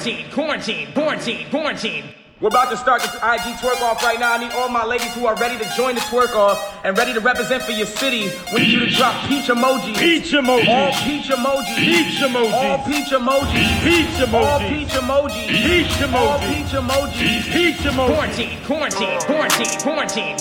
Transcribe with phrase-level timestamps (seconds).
[0.00, 2.04] quarantine, quarantine, quarantine, quarantine.
[2.40, 4.32] We're about to start the IG twerk off right now.
[4.32, 7.12] I need all my ladies who are ready to join the twerk off and ready
[7.12, 8.30] to represent for your city.
[8.54, 9.98] We need you to drop peach emojis.
[9.98, 10.68] Peach emojis.
[10.68, 11.76] All peach emojis.
[11.76, 12.52] Peach emojis.
[12.54, 13.84] All peach emojis.
[13.84, 14.68] Peach All emojis.
[14.70, 15.46] peach emojis.
[15.68, 17.52] Peach All peach emojis.
[17.52, 18.64] Peach emoji.
[18.64, 20.36] Quarantine, quarantine, quarantine, quarantine.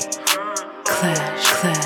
[0.85, 1.78] Clash, clash.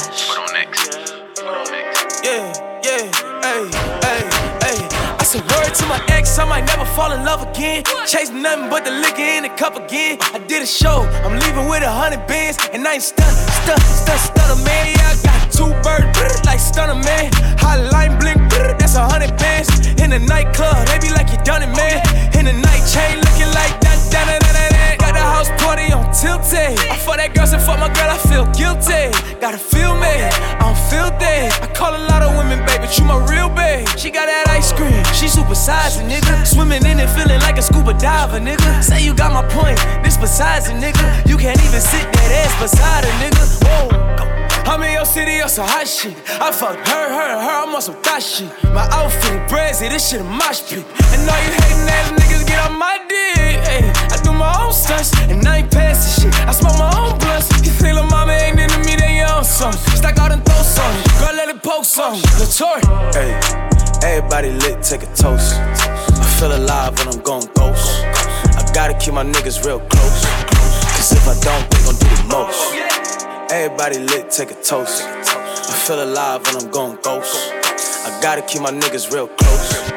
[5.36, 7.84] I word to my ex, I might never fall in love again.
[8.06, 10.20] Chase nothing but the liquor in the cup again.
[10.22, 13.34] I did a show, I'm leaving with a hundred bands, and I ain't stun,
[13.66, 14.94] stun, stun, stunner man.
[14.94, 17.32] Yeah, I got two birds, like stunner man.
[17.58, 19.70] Hotline bling, that's a hundred bands.
[19.98, 21.98] In the nightclub, they be like you done it, man.
[22.06, 24.64] Oh, in the night chain, looking like that, that, that, that, that.
[24.64, 24.73] Got the
[25.34, 26.78] house party on tilted.
[26.94, 29.10] I fuck that girl, so fuck my girl, I feel guilty.
[29.42, 30.14] Gotta feel me,
[30.62, 31.50] I'm filthy.
[31.50, 33.90] I call a lot of women, baby, but you my real babe.
[33.98, 36.46] She got that ice cream, she supersizing, nigga.
[36.46, 38.84] Swimming in it, feeling like a scuba diver, nigga.
[38.84, 41.06] Say you got my point, this besides a nigga.
[41.28, 43.44] You can't even sit that ass beside a nigga.
[43.66, 44.04] Whoa.
[44.66, 46.16] I'm in your city on some hot shit.
[46.40, 48.50] I fuck her, her, her, I'm on some thot shit.
[48.74, 50.86] My outfit, brazy, this shit a mosh pit.
[51.12, 53.60] And all you hating ass niggas get on my dick.
[53.68, 54.13] Ay, I
[54.44, 56.34] my own stunts, and I ain't the shit.
[56.48, 57.48] I smoke my own blunts.
[57.64, 59.80] You think little mama ain't into me, then you on something.
[59.96, 60.94] Stack out and throw some.
[61.20, 62.20] Girl, let it poke some.
[62.40, 62.78] Latour.
[63.16, 63.32] Hey,
[64.04, 65.56] everybody lit, take a toast.
[66.24, 67.88] I feel alive when I'm going ghost.
[68.60, 70.20] I gotta keep my niggas real close.
[70.96, 72.60] Cause if I don't, they gon' do the most.
[73.52, 75.04] Everybody lit, take a toast.
[75.04, 77.36] I feel alive when I'm going ghost.
[78.06, 79.94] I gotta keep my niggas real close.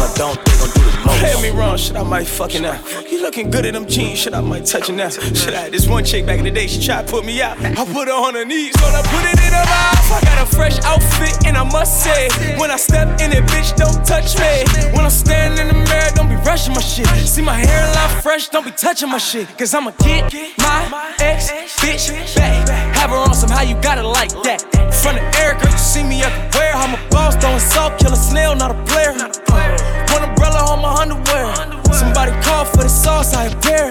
[0.00, 1.20] I don't, they gon' do the most.
[1.20, 2.80] Play me wrong, shit, I might fucking out.
[3.10, 5.10] You looking good in them jeans, shit, I might touch it now.
[5.10, 7.40] Shit, I had this one chick back in the day, she tried to put me
[7.42, 7.60] out.
[7.60, 10.12] I put her on her knees, so I put it in her mouth.
[10.12, 12.28] I got a fresh outfit, and I must say,
[12.58, 14.64] when I step in it, bitch, don't touch me.
[14.96, 17.06] When I'm standing in the mirror, don't be rushing my shit.
[17.28, 19.46] See my hairline fresh, don't be touching my shit.
[19.56, 22.68] Cause I'ma get my ex bitch back.
[22.96, 24.64] Have her on somehow, you got it like that.
[25.02, 26.72] Front of Erica, you see me everywhere.
[26.74, 29.14] I'm a boss, throwing salt, kill a snail, not a player.
[29.16, 29.89] not a player.
[30.12, 31.54] One umbrella on my underwear.
[31.92, 33.86] Somebody call for the sauce, I appear.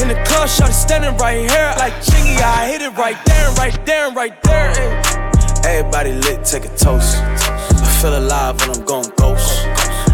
[0.00, 1.74] In the club, shorty standing right here.
[1.78, 4.72] Like Chingy, I hit it right there, right there, right there.
[4.74, 5.18] ay.
[5.66, 7.16] Everybody lit, take a toast.
[7.18, 9.66] I feel alive when I'm going ghost.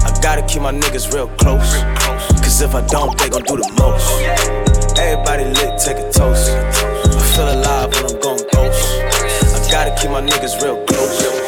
[0.06, 1.82] I gotta keep my niggas real close.
[2.42, 4.08] Cause if I don't, they gon' do the most.
[4.98, 6.50] Everybody lit, take a toast.
[6.50, 8.82] I feel alive when I'm going ghost.
[9.54, 11.43] I gotta keep my niggas real close.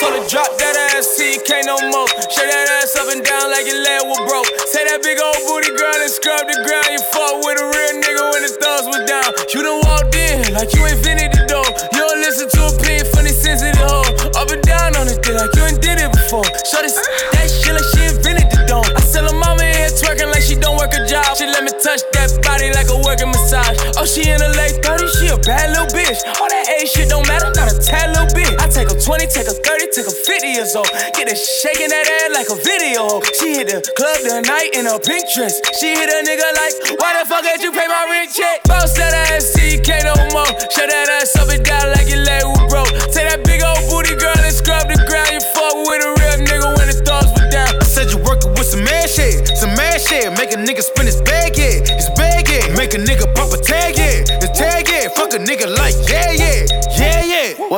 [0.00, 2.08] Told her drop that ass, TK no more.
[2.32, 4.48] Shake that ass up and down like your leg was broke.
[4.72, 6.88] Say that big old booty girl and scrub the ground.
[6.90, 9.28] You fought with a real nigga when the thugs was down.
[9.52, 11.68] You done walked in like you invented the door.
[11.92, 14.08] You don't listen to a pin for the sensitive hoe.
[14.40, 16.44] Up and down on this it, like you ain't did it before.
[16.66, 16.98] Shorty s-
[17.36, 18.86] that shit like she invented the dome.
[18.96, 21.36] I tell her mama in here twerking like she don't work a job.
[21.36, 23.76] She let me touch that body like a working massage.
[24.00, 26.18] Oh, she in her late 30s, she a bad little bitch.
[26.40, 28.56] All that age shit don't matter, not a tad little bit.
[28.58, 30.86] I take her 20, take her 30, take her 50 years old.
[31.18, 33.18] Get her shaking that ass like a video.
[33.38, 35.58] She hit the club tonight in a pink dress.
[35.78, 38.62] She hit a nigga like, why the fuck did you pay my rent check?
[38.70, 40.46] Bounce that ass, CK no more.
[40.70, 42.92] Shut that ass up and down like your leg was broke.
[43.10, 45.34] Take that big old booty girl and scrub the ground.
[45.34, 47.74] You fuck with a real nigga when the thugs were down.
[47.82, 50.30] I said you working with some mad shit, some mad shit.
[50.38, 52.70] Make a nigga spin his bag, yeah, his bag, yeah.
[52.78, 55.10] Make a nigga pop a tag, yeah, his tag, yeah.
[55.18, 56.39] Fuck a nigga like, yeah, yeah.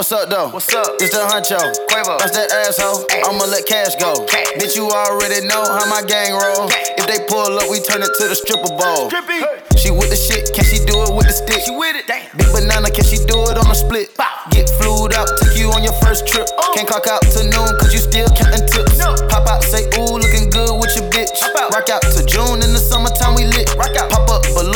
[0.02, 0.50] What's up though?
[0.50, 0.98] What's up?
[0.98, 1.62] It's the honcho.
[1.86, 2.18] Quavo.
[2.18, 3.06] That's that asshole.
[3.22, 4.26] I'ma let cash go.
[4.58, 6.66] Bitch, you already know how my gang roll.
[6.98, 9.14] If they pull up, we turn it to the stripper ball.
[9.78, 11.62] She with the shit, can she do it with the stick?
[11.62, 12.10] She with it.
[12.10, 14.10] Big banana, can she do it on a split?
[14.50, 16.50] Get flued out, take you on your first trip.
[16.58, 16.74] Oh.
[16.74, 18.98] Can't clock out to noon, cause you still counting tips.
[19.30, 21.30] Pop out, say, ooh, looking good with your bitch.
[21.70, 23.70] Rock out to June in the summertime, we lit.
[23.78, 24.10] Rock out.
[24.10, 24.71] Pop up balloons,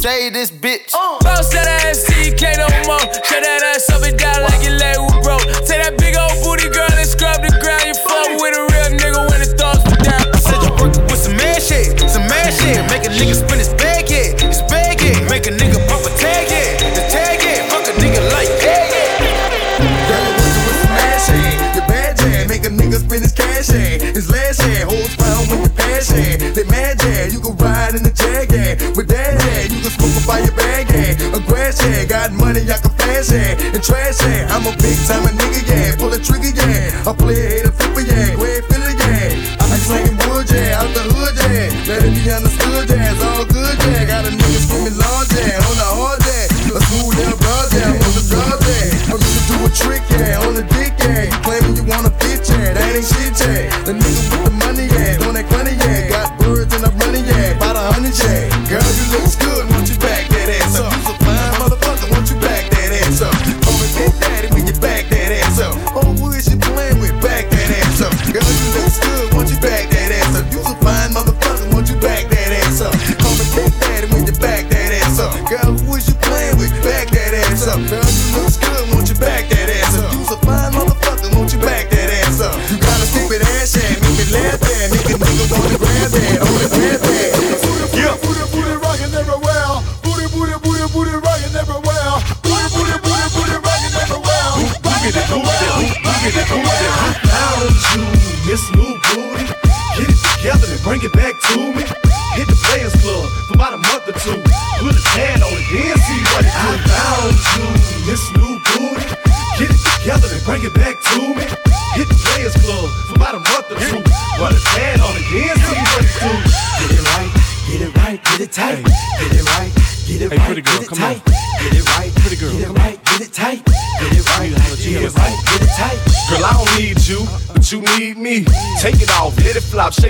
[0.00, 0.96] say this bitch.
[0.96, 1.20] Uh.
[1.20, 3.04] Bounce that ass, CK no more.
[3.20, 5.44] Shut that ass up and down like your leg was broke.
[5.68, 7.84] Take that big old booty girl and scrub the ground.
[7.84, 10.24] You fuck with a real nigga when the thugs were down.
[10.32, 12.80] I said you working with some mad shit, some mad shit.
[12.88, 15.20] Make a nigga spin his bag, yeah, his bag, yeah.
[15.28, 17.68] Make a nigga pop a tag, yeah, the tag, yeah.
[17.68, 19.84] Fuck a nigga like, yeah, yeah.
[20.08, 21.76] Girl, you working with some mad shit.
[21.76, 24.16] Your bad jam, make a nigga spend his cash in.
[24.16, 26.56] His last hand, holds pound with your passion.
[26.56, 28.80] They mad jam, you can ride in the jag, yeah.
[28.96, 29.19] With that
[31.78, 31.80] yeah.
[31.80, 33.60] Grass hand, got money, I can flash hand.
[33.74, 35.96] And trash hand, I'm a big time a nigga, yeah.
[35.96, 37.06] Pull a trigger, yeah.
[37.06, 38.34] I play a hater flipper, yeah.
[38.34, 39.58] Go ahead, feel it, yeah.
[39.60, 40.80] I be slinging wood, yeah.
[40.80, 41.70] Out the hood, yeah.
[41.86, 43.12] Let it be understood, yeah.
[43.14, 43.69] It's all good,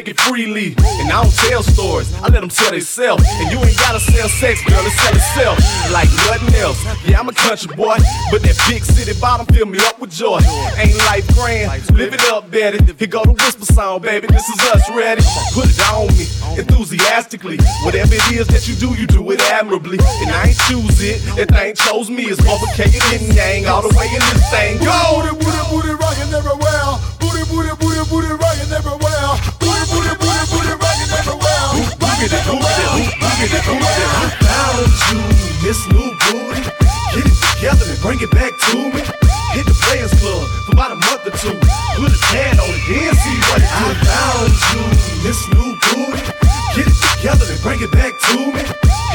[0.00, 0.74] shake it freely.
[1.00, 3.24] And I don't tell stories, I let them tell themselves.
[3.28, 5.58] And you ain't gotta sell sex, girl, it sell itself.
[5.92, 6.78] Like nothing else.
[7.04, 7.96] Yeah, I'm a country boy,
[8.30, 10.40] but that big city bottom fill me up with joy.
[10.76, 12.78] Ain't life grand, live it up, Betty.
[12.98, 14.26] Here go the whisper sound, baby.
[14.28, 15.22] This is us ready.
[15.52, 16.24] Put it on me,
[16.56, 17.58] enthusiastically.
[17.84, 19.98] Whatever it is that you do, you do it admirably.
[20.22, 22.24] And I ain't choose it, that thing chose me.
[22.24, 24.78] It's complicated and yang all the way in this thing.
[24.78, 25.20] Go!
[25.20, 26.96] Booty, booty, booty, rockin' everywhere.
[27.20, 29.28] Booty, booty, booty, booty, rockin' everywhere.
[29.60, 29.99] Booty, booty,
[33.40, 34.08] Rockin' everywhere.
[34.20, 35.20] I found you,
[35.64, 36.60] this new booty.
[37.14, 39.00] Get it together and bring it back to me.
[39.56, 41.56] Hit the Players Club for about a month or two.
[41.96, 43.70] Put his hand on it, see what it.
[43.70, 44.82] I found you,
[45.24, 46.20] this new booty.
[46.76, 48.62] Get it together and bring it back to me.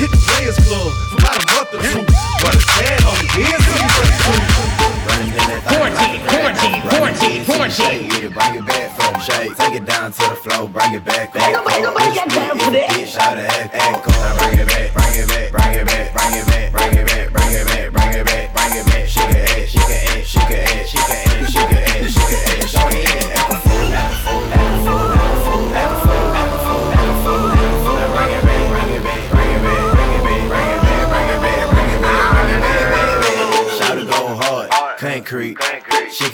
[0.02, 2.06] Hit the Players Club for about a month or two.
[2.42, 4.15] Put hand on it, see what it do.
[7.76, 8.10] Quarantine.
[8.10, 9.56] Get it, bring it back from shake.
[9.56, 11.36] Take it down to the floor, bring it back.
[11.36, 12.90] Ain't nobody- nobody got time for that.
[12.90, 14.14] Bitch, out of act, act cool.
[14.14, 17.08] Now bring it back, bring it back, bring it back, bring it back, bring it
[17.08, 19.08] back, bring it back, bring it back, bring it back.
[19.08, 21.25] She can act, she can act, she can act, she can act,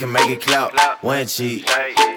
[0.01, 1.63] can make it clap, one cheek,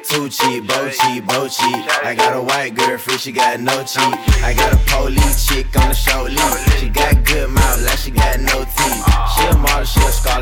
[0.09, 1.85] two cheek, bo cheek, bo cheek.
[2.03, 4.15] I got a white girl free, she got no cheek.
[4.41, 6.81] I got a police chick on the show lead.
[6.81, 9.05] She got good mouth, like she got no teeth.
[9.37, 9.85] She a model,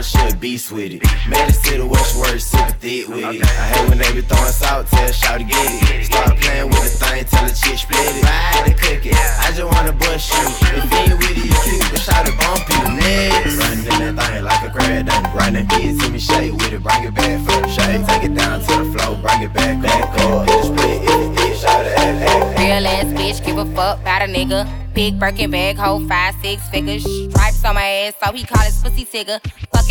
[0.02, 1.02] scholar, she beast with it.
[1.28, 3.42] Made it to the Westward, super thick with it.
[3.42, 6.04] I hate when they be throwing salt, tell shout to get it.
[6.06, 8.22] Start playing with the thing, tell the chick split it.
[8.22, 10.42] Ride the cookie, I just wanna bust you.
[10.78, 13.56] If you ain't with it, you cute, but shout to bump you next.
[13.56, 15.36] Running in that thing like a crab done.
[15.36, 18.06] Running, get to me, shake with it, bring it back from the shake.
[18.06, 20.48] Take it down to the floor, bring it back, back up.
[20.64, 22.58] Split, it, it, shout it.
[22.58, 24.66] Real ass bitch, give a fuck about a nigga.
[24.94, 27.02] Big Birkin bag, hold five, six figures.
[27.02, 29.40] Stripes on my ass, so he call his pussy tigger.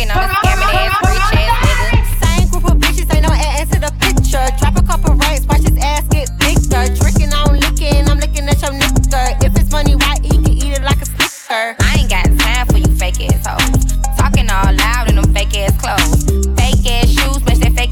[0.02, 1.94] Fucking on a scamming ass, rich ass nigga.
[2.26, 4.42] Same group of bitches, ain't no ass to the picture.
[4.58, 6.90] Drop a couple racks, watch his ass get bigger.
[6.98, 9.44] Drinking, I'm licking, I'm looking at your nigga.
[9.44, 11.76] If it's money right, he can eat it like a snicker.
[11.78, 13.94] I ain't got time for you fake ass hoes.
[14.18, 16.26] Talking all loud in them fake ass clothes.
[16.58, 17.38] Fake ass shoes,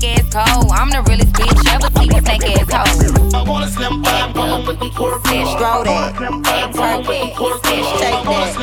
[0.00, 0.70] match that fake ass coat.
[0.72, 3.34] I'm the realest bitch ever see these fake ass hoes.
[3.34, 5.56] I wanna slim fine woman with them pork Said roll.
[5.56, 8.56] stroll that, and twerk that, said shake that,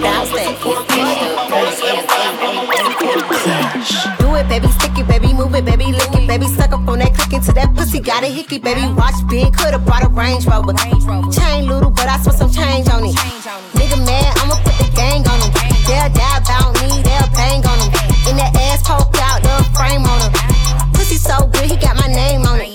[0.00, 0.56] bounce that,
[4.18, 6.98] Do it, baby, stick it, baby, move it, baby, lick it, baby, suck up on
[6.98, 10.44] that click into that pussy, got a hickey, baby, watch big, coulda brought a Range
[10.46, 10.74] Rover.
[11.32, 13.14] Chain little, but I spent some change on it.
[13.74, 15.52] Nigga mad, I'ma put the gang on him.
[15.86, 17.92] They'll die about me, they'll bang on him.
[18.28, 20.45] In that ass poke out, the frame on him.
[21.26, 22.70] So good, he got my name on it.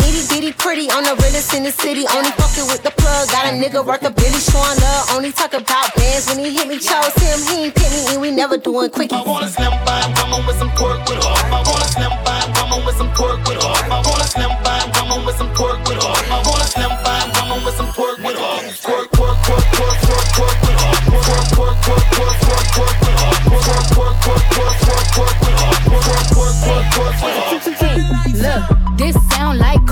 [0.00, 2.04] Itty bitty pretty on the realest in the city.
[2.08, 3.28] Only fucking with the plug.
[3.28, 5.10] Got a nigga worth a billy showing love.
[5.12, 6.78] Only talk about bands when he hit me.
[6.78, 9.12] Chose him, he ain't pick me, and we never doing quickies.
[9.12, 11.36] I want a slim fine woman with some pork with her.
[11.52, 13.76] I want a slim fine woman with some pork with her.
[13.92, 16.16] I want a slim fine woman with some pork with her.
[16.32, 18.36] I want a slim fine woman with some pork with
[18.82, 19.11] pork,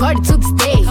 [0.01, 0.89] Cardi to the stage.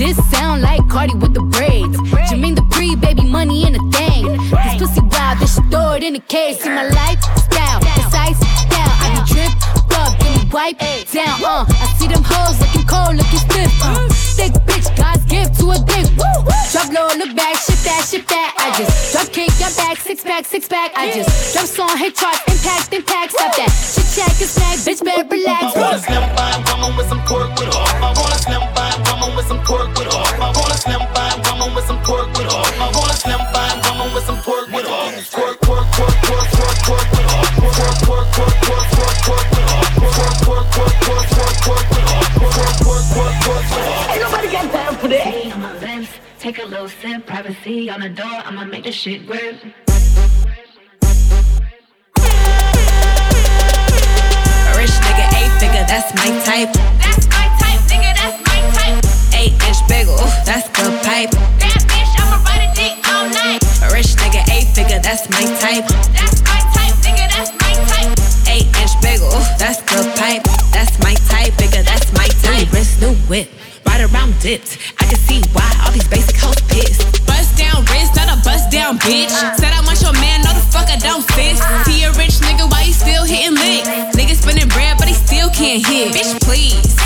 [0.00, 1.92] This sound like Cardi with the braids.
[2.24, 4.32] Jermaine the pre baby money in a thing.
[4.32, 6.64] This pussy wild, this shit throw it in the case.
[6.64, 8.94] See my lifestyle, precise style.
[9.04, 9.52] I be drip
[10.00, 10.80] up, give me wipe
[11.12, 11.36] down.
[11.44, 13.68] Uh, I see them hoes looking cold, looking stiff.
[13.84, 14.08] Uh,
[14.40, 16.08] thick bitch, God's gift to a dick.
[16.16, 16.56] Woo, woo.
[16.72, 18.56] Drop low, look back, ship that, ship that.
[18.56, 20.96] I just drop kick, got back, six pack, six pack.
[20.96, 23.36] I just drop song, hit charts, impact, impact.
[23.36, 23.68] Stop that.
[23.68, 25.76] Shit check and snack, bitch, better relax.
[25.76, 27.95] I want a slim fine woman with some pork with her.
[46.46, 48.30] Take a little sip, privacy on the door.
[48.46, 49.58] I'ma make this shit grip.
[49.58, 49.74] Rich
[55.02, 56.70] nigga, eight figure, that's my type.
[57.02, 59.02] That's my type, nigga, that's my type.
[59.34, 60.14] Eight inch bagel,
[60.46, 61.34] that's the pipe.
[61.34, 61.34] type.
[61.58, 63.58] That bitch, I'ma ride a dick all night.
[63.90, 65.90] Rich nigga, eight figure, that's my type.
[66.14, 68.14] That's my type, nigga, that's my type.
[68.46, 70.46] Eight inch bagel, that's the pipe.
[70.70, 72.70] That's my type, bigger, that's my type.
[72.70, 73.50] New wrist, new whip,
[73.96, 74.78] right around dipped.
[75.00, 77.24] I can see why all these basic hoes pissed.
[77.26, 79.32] Bust down wrist, not a bust down bitch.
[79.32, 79.56] Uh.
[79.56, 81.56] Said I want your man, no the fuck I don't sis.
[81.88, 82.12] See uh.
[82.12, 83.88] a rich nigga, why he still hitting licks?
[84.12, 86.12] Nigga spinning bread, but he still can't hit.
[86.12, 86.96] Bitch, please.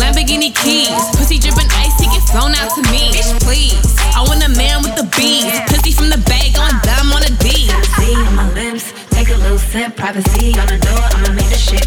[0.00, 3.12] Lamborghini keys, pussy dripping ice, he get flown out to me.
[3.12, 3.76] Bitch, please.
[4.16, 7.32] I want a man with the beads, pussy from the bag on dumb on a
[7.36, 7.68] D.
[8.00, 9.96] See on my lips, take a little sip.
[9.96, 11.84] Privacy on the door, I'ma make the shit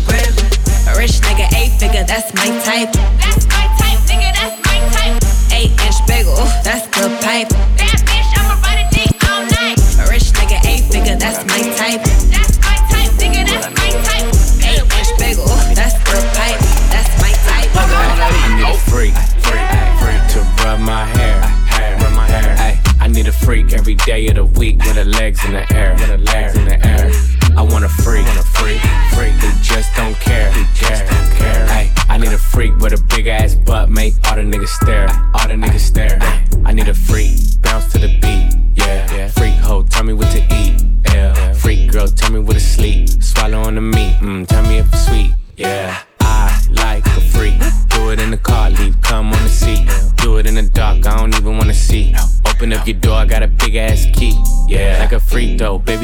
[2.13, 2.93] that's my type.
[3.17, 5.17] That's my type, nigga, that's my type.
[5.49, 7.49] Eight inch bagel, that's the pipe.
[7.49, 9.81] That bitch, I'ma ride a dick all night.
[9.97, 12.05] A rich nigga, eight figure, that's my type.
[12.29, 14.29] That's my type, nigga, that's my type.
[14.61, 16.61] Eight inch bagel, that's the pipe.
[16.93, 17.69] That's my type.
[17.81, 19.65] I need a freak, freak,
[19.97, 22.53] freak to rub my hair, hair, rub my hair.
[22.59, 25.65] Ay, I need a freak every day of the week with her legs in the
[25.73, 26.82] air, with her legs in the air.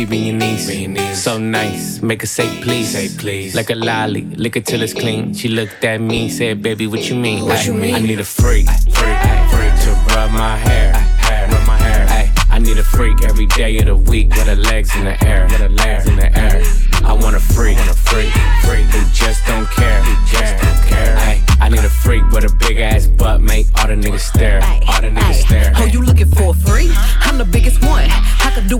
[0.06, 1.24] Freak though, baby, be your niece.
[1.24, 2.92] So nice, make her say please.
[2.92, 3.56] Say please.
[3.56, 5.34] Like a lolly, lick it till it's clean.
[5.34, 7.46] She looked at me, said, baby, what you mean?
[7.46, 7.96] What you mean?
[7.96, 9.20] I need a freak, freak,
[9.52, 12.32] freak to rub my hair, hair, rub my hair.
[12.50, 15.46] I need a freak every day of the week with her legs in the air,
[15.46, 16.89] with her legs in the air.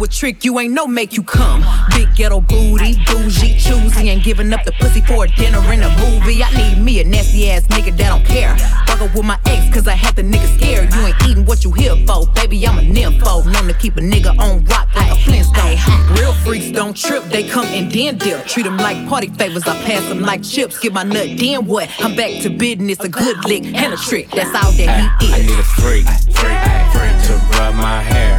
[0.10, 1.64] Trick you ain't no make you come.
[1.92, 5.90] Big ghetto booty, bougie, choosy, ain't giving up the pussy for a dinner and a
[6.00, 6.44] movie.
[6.44, 8.58] I need me a nasty ass nigga that don't care.
[8.88, 10.94] Fuck up with my ex, cause I had the nigga scared.
[10.94, 12.66] You ain't eating what you here for, baby.
[12.68, 13.46] I'm a nympho.
[13.52, 15.78] Known to keep a nigga on rock like a Flintstone.
[16.16, 18.46] Real freaks don't trip, they come and then dip.
[18.46, 20.80] Treat them like party favors, I pass them like chips.
[20.80, 21.90] Get my nut, then what?
[22.00, 24.30] I'm back to business, a good lick and a trick.
[24.32, 25.34] That's all that he is.
[25.34, 26.60] I need a freak, freak,
[26.94, 28.38] freak to rub my hair,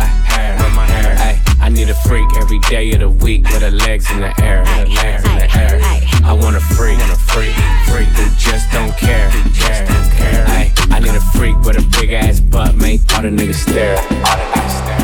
[1.60, 4.60] I need a freak every day of the week with her legs in the air,
[4.60, 5.80] with her legs in the air.
[6.24, 7.54] I want a freak, want a freak,
[7.88, 10.46] freak who just don't care, care.
[10.90, 14.04] I need a freak with a big ass butt, make all the niggas stare, all
[14.04, 15.00] the niggas stare.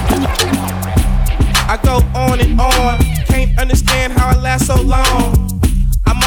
[1.69, 5.47] I go on and on, can't understand how I last so long.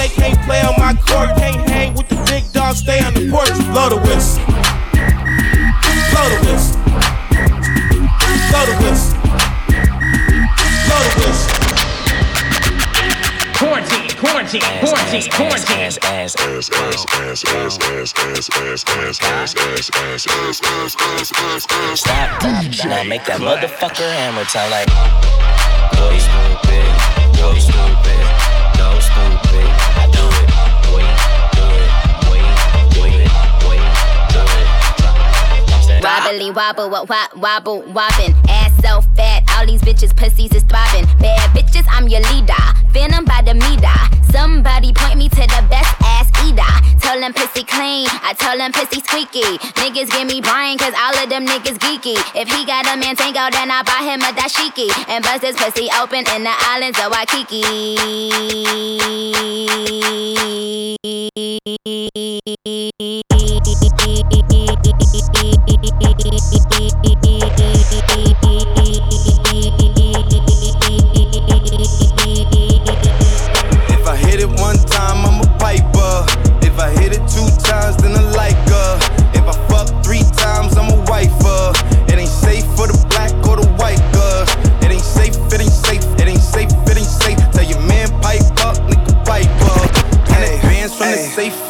[0.00, 3.04] You know they can't play on my court, can't hang with the big dogs, stay
[3.04, 3.52] on the porch.
[3.68, 4.42] Blow the whistle.
[6.10, 6.80] Blow the whistle.
[8.48, 9.20] Blow the whistle.
[10.88, 11.52] Blow the whistle.
[13.52, 15.90] Quarantine, quarantine, quarantine, quarantine.
[21.96, 22.42] Stop.
[22.88, 24.88] Now make that motherfucker hammer time like.
[25.92, 26.88] Go stupid,
[27.36, 27.70] go stupid, go stupid.
[27.72, 28.49] I do it, wait, do it, wait, do it, wait, do it.
[36.02, 38.34] Wobbly wobble, what wop, wobble, wobbin'.
[38.48, 41.04] Ass so fat, all these bitches pussies is throbbing.
[41.18, 42.54] Bad bitches, I'm your leader.
[42.90, 44.32] Venom by the meter.
[44.32, 45.99] Somebody point me to the best.
[47.00, 49.58] Tell them pussy clean, I tell them pussy squeaky.
[49.80, 52.16] Niggas give me brain, cause all of them niggas geeky.
[52.36, 54.90] If he got a man tango, then I buy him a dashiki.
[55.08, 57.60] And bust his pussy open in the islands of If
[77.10, 78.98] hit it two times, then I like her.
[79.34, 81.72] If I fuck three times, I'm a wifer.
[82.08, 84.42] It ain't safe for the black or the white girl.
[84.82, 87.38] It ain't safe, it ain't safe, it ain't safe, it ain't safe.
[87.52, 89.90] Tell your man pipe up, nigga pipe up.
[90.30, 91.69] And advance from the safe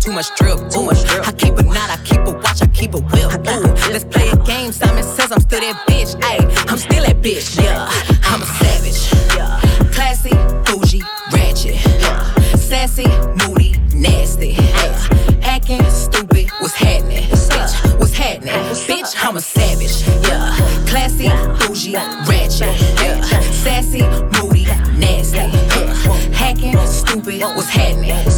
[0.00, 0.58] too much drip.
[0.70, 1.28] Too much drip.
[1.28, 3.32] I keep a knot, I keep a watch, I keep a whip.
[3.48, 3.92] Ooh.
[3.92, 4.72] Let's play a game.
[4.72, 6.18] Simon says I'm still that bitch.
[6.20, 7.62] Ayy, I'm still that bitch.
[7.62, 7.88] Yeah,
[8.24, 9.12] I'm a savage.
[9.36, 9.60] Yeah,
[9.92, 10.30] classy,
[10.64, 11.76] bougie, ratchet.
[12.00, 13.06] Yeah, sassy,
[13.44, 14.52] moody, nasty.
[14.52, 16.50] Yeah, acting stupid.
[16.60, 17.24] What's happening?
[17.24, 18.54] Bitch, what's happening?
[18.88, 20.02] Bitch, I'm a savage.
[20.26, 20.56] Yeah,
[20.88, 21.28] classy,
[21.60, 21.94] bougie,
[22.26, 22.74] ratchet.
[23.00, 23.20] Yeah,
[23.62, 24.02] sassy,
[24.40, 24.64] moody,
[24.96, 25.36] nasty.
[25.36, 25.94] Yeah,
[26.32, 27.42] hacking, stupid.
[27.42, 28.29] What's happening?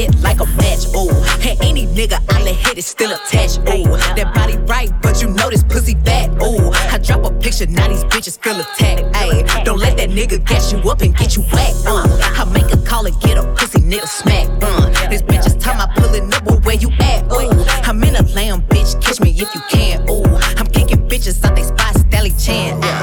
[0.00, 0.86] Lit like a match.
[0.96, 1.10] Ooh,
[1.46, 3.58] and any nigga I let hit is still attached.
[3.68, 3.84] Ooh,
[4.16, 6.30] that body right, but you know this pussy fat.
[6.42, 9.02] Ooh, I drop a picture, now these bitches feel attacked.
[9.16, 11.84] Ayy, don't let that nigga gas you up and get you whacked.
[11.86, 12.06] Uh,
[12.40, 14.48] I make a call and get a pussy nigga smack.
[14.62, 17.30] Uh, this bitch is time I pull it up, but where you at?
[17.30, 17.50] Ooh,
[17.84, 18.98] I'm in a lamb, bitch.
[19.02, 20.08] Catch me if you can.
[20.08, 20.24] Ooh,
[20.56, 22.82] I'm kicking bitches out they spots, Jackie Chan.
[22.82, 22.99] I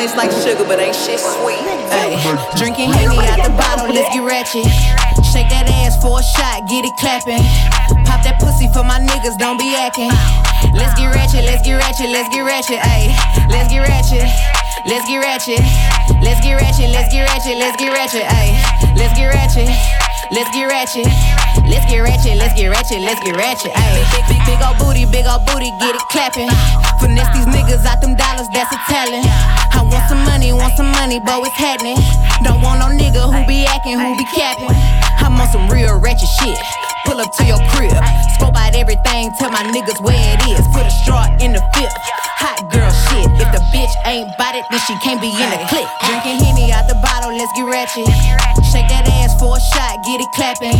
[0.00, 1.60] taste like sugar, but ain't shit sweet.
[1.92, 2.16] Ay,
[2.56, 4.64] drinking Henny out the bottle, let's get ratchet.
[5.28, 7.44] Shake that ass for a shot, get it clapping.
[8.08, 10.08] Pop that pussy for my niggas, don't be acting.
[10.72, 13.12] Let's get ratchet, let's get ratchet, let's get ratchet, ayy.
[13.52, 14.24] Let's get ratchet,
[14.88, 15.60] let's get ratchet.
[16.24, 18.56] Let's get ratchet, let's get ratchet, let's get ratchet, ayy.
[18.96, 19.68] Let's get ratchet.
[20.30, 21.10] Let's get ratchet.
[21.66, 23.72] Let's get ratchet, let's get ratchet, let's get ratchet.
[23.74, 23.98] Ayy,
[24.50, 26.50] big, big booty, big old booty, get it clapping.
[26.98, 29.26] Finesse these niggas out them dollars, that's a talent.
[29.74, 31.96] I want some money, want some money, but it's happening?
[32.42, 34.74] Don't want no nigga who be acting, who be capping.
[35.22, 36.89] I'm on some real ratchet shit.
[37.10, 37.90] Pull up to your crib,
[38.38, 40.62] scope out everything, tell my niggas where it is.
[40.70, 41.90] Put a straw in the fifth.
[42.38, 43.26] Hot girl shit.
[43.34, 45.90] If the bitch ain't bout it, then she can't be in the clique.
[46.06, 48.06] Drinking Henny out the bottle, let's get ratchet.
[48.70, 50.78] Shake that ass for a shot, get it clapping.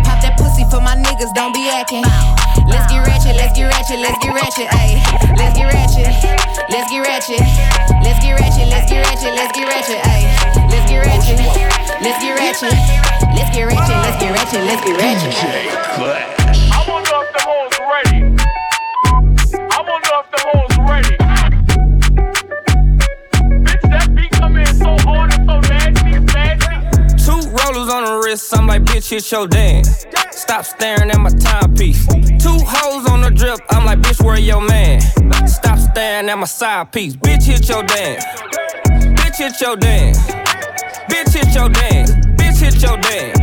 [0.00, 2.08] Pop that pussy for my niggas, don't be acting.
[2.64, 4.96] Let's get ratchet, let's get ratchet, let's get ratchet, ayy.
[5.36, 6.08] Let's get ratchet,
[6.72, 7.44] let's get ratchet,
[8.00, 10.24] let's get ratchet, let's get ratchet, let's get ratchet, ayy.
[10.72, 11.36] Let's get ratchet,
[12.00, 12.72] let's get ratchet,
[13.36, 15.65] let's get ratchet, let's get ratchet, let's get ratchet.
[15.68, 18.18] I wonder if the hoes ready.
[19.58, 21.16] I wonder if the hoes ready.
[23.64, 26.76] Bitch, that beat come in so hard and so nasty, nasty.
[27.24, 30.06] Two rollers on the wrist, I'm like, bitch, hit your dance.
[30.30, 32.06] Stop staring at my timepiece.
[32.06, 35.00] Two hoes on the drip, I'm like, bitch, where your man?
[35.48, 37.16] Stop staring at my side piece.
[37.16, 38.24] Bitch, hit your dance.
[39.18, 40.18] Bitch, hit your dance.
[41.08, 42.12] Bitch, hit your dance.
[42.36, 43.38] Bitch, hit your dance.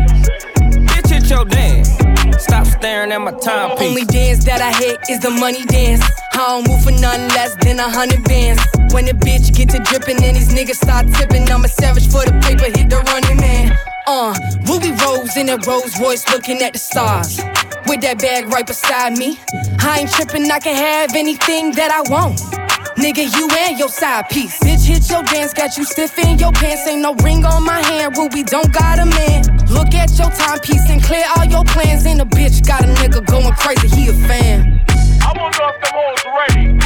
[0.90, 2.03] Bitch, hit your dance.
[2.44, 3.88] Stop staring at my timepiece.
[3.88, 6.04] Only dance that I hit is the money dance.
[6.34, 8.62] I don't move for nothing less than a hundred bands.
[8.92, 12.26] When the bitch get to dripping and these niggas start tipping, I'm a savage for
[12.26, 13.78] the paper, hit the running man.
[14.06, 14.36] Uh,
[14.68, 17.40] Ruby Rose in a Rolls Royce looking at the stars.
[17.88, 19.40] With that bag right beside me.
[19.80, 22.40] I ain't tripping, I can have anything that I want.
[23.00, 24.60] Nigga, you and your side piece.
[24.60, 26.86] Bitch, hit your dance, got you stiff in your pants.
[26.88, 29.53] Ain't no ring on my hand, Ruby don't got a man.
[29.74, 32.06] Look at your timepiece and clear all your plans.
[32.06, 34.82] And a bitch got a nigga going crazy, he a fan.
[35.22, 36.80] I wonder if the hoes ready.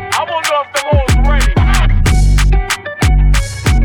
[0.00, 1.52] I wonder if the hoes ready.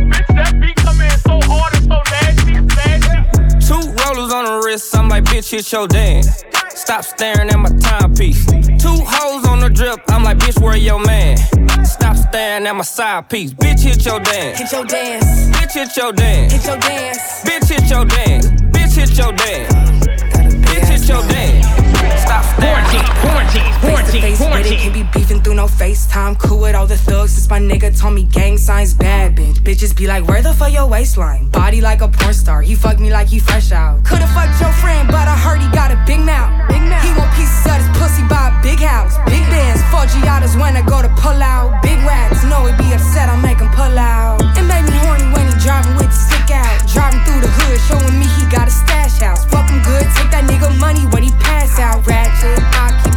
[0.09, 3.17] Bitch, that beat come in so hard and so nasty, nasty.
[3.67, 6.50] Two rollers on the wrist, I'm like, bitch, hit your dance.
[6.81, 8.43] Stop staring at my timepiece.
[8.81, 11.37] Two hoes on the drip, I'm like, bitch, where your man?
[11.85, 13.53] Stop staring at my side piece.
[13.53, 14.57] Bitch, hit your dance.
[14.57, 15.25] Hit your dance.
[15.55, 16.53] Bitch, hit your dance.
[16.53, 17.43] Hit your dance.
[17.43, 18.47] Bitch, hit your dance.
[18.73, 19.73] Bitch, hit your dance.
[20.65, 21.80] Bitch, hit your dance.
[22.31, 22.71] Stop staring.
[23.19, 26.39] Quarantine, quarantine, Face to face it, can't be beefing through no FaceTime.
[26.39, 29.59] Cool with all the thugs, since my nigga told me gang signs bad bitch.
[29.59, 31.49] Bitches be like, where the fuck your waistline?
[31.49, 34.05] Body like a porn star, he fucked me like he fresh out.
[34.05, 36.69] Could've fucked your friend, but I heard he got a big mouth.
[36.69, 37.03] Big mouth.
[37.03, 39.19] He want pieces of his pussy by a big house.
[39.27, 41.83] Big bands, four Giadas when I go to pull out.
[41.83, 44.39] Big racks, know he be upset, I make him pull out.
[44.55, 46.79] It made me horny when he driving with the stick out.
[46.87, 49.43] Driving through the hood, showing me he got a stash house.
[49.51, 51.30] Fuck him good, take that nigga money when he
[51.61, 52.07] pass out.
[52.07, 53.10] Ratchet, I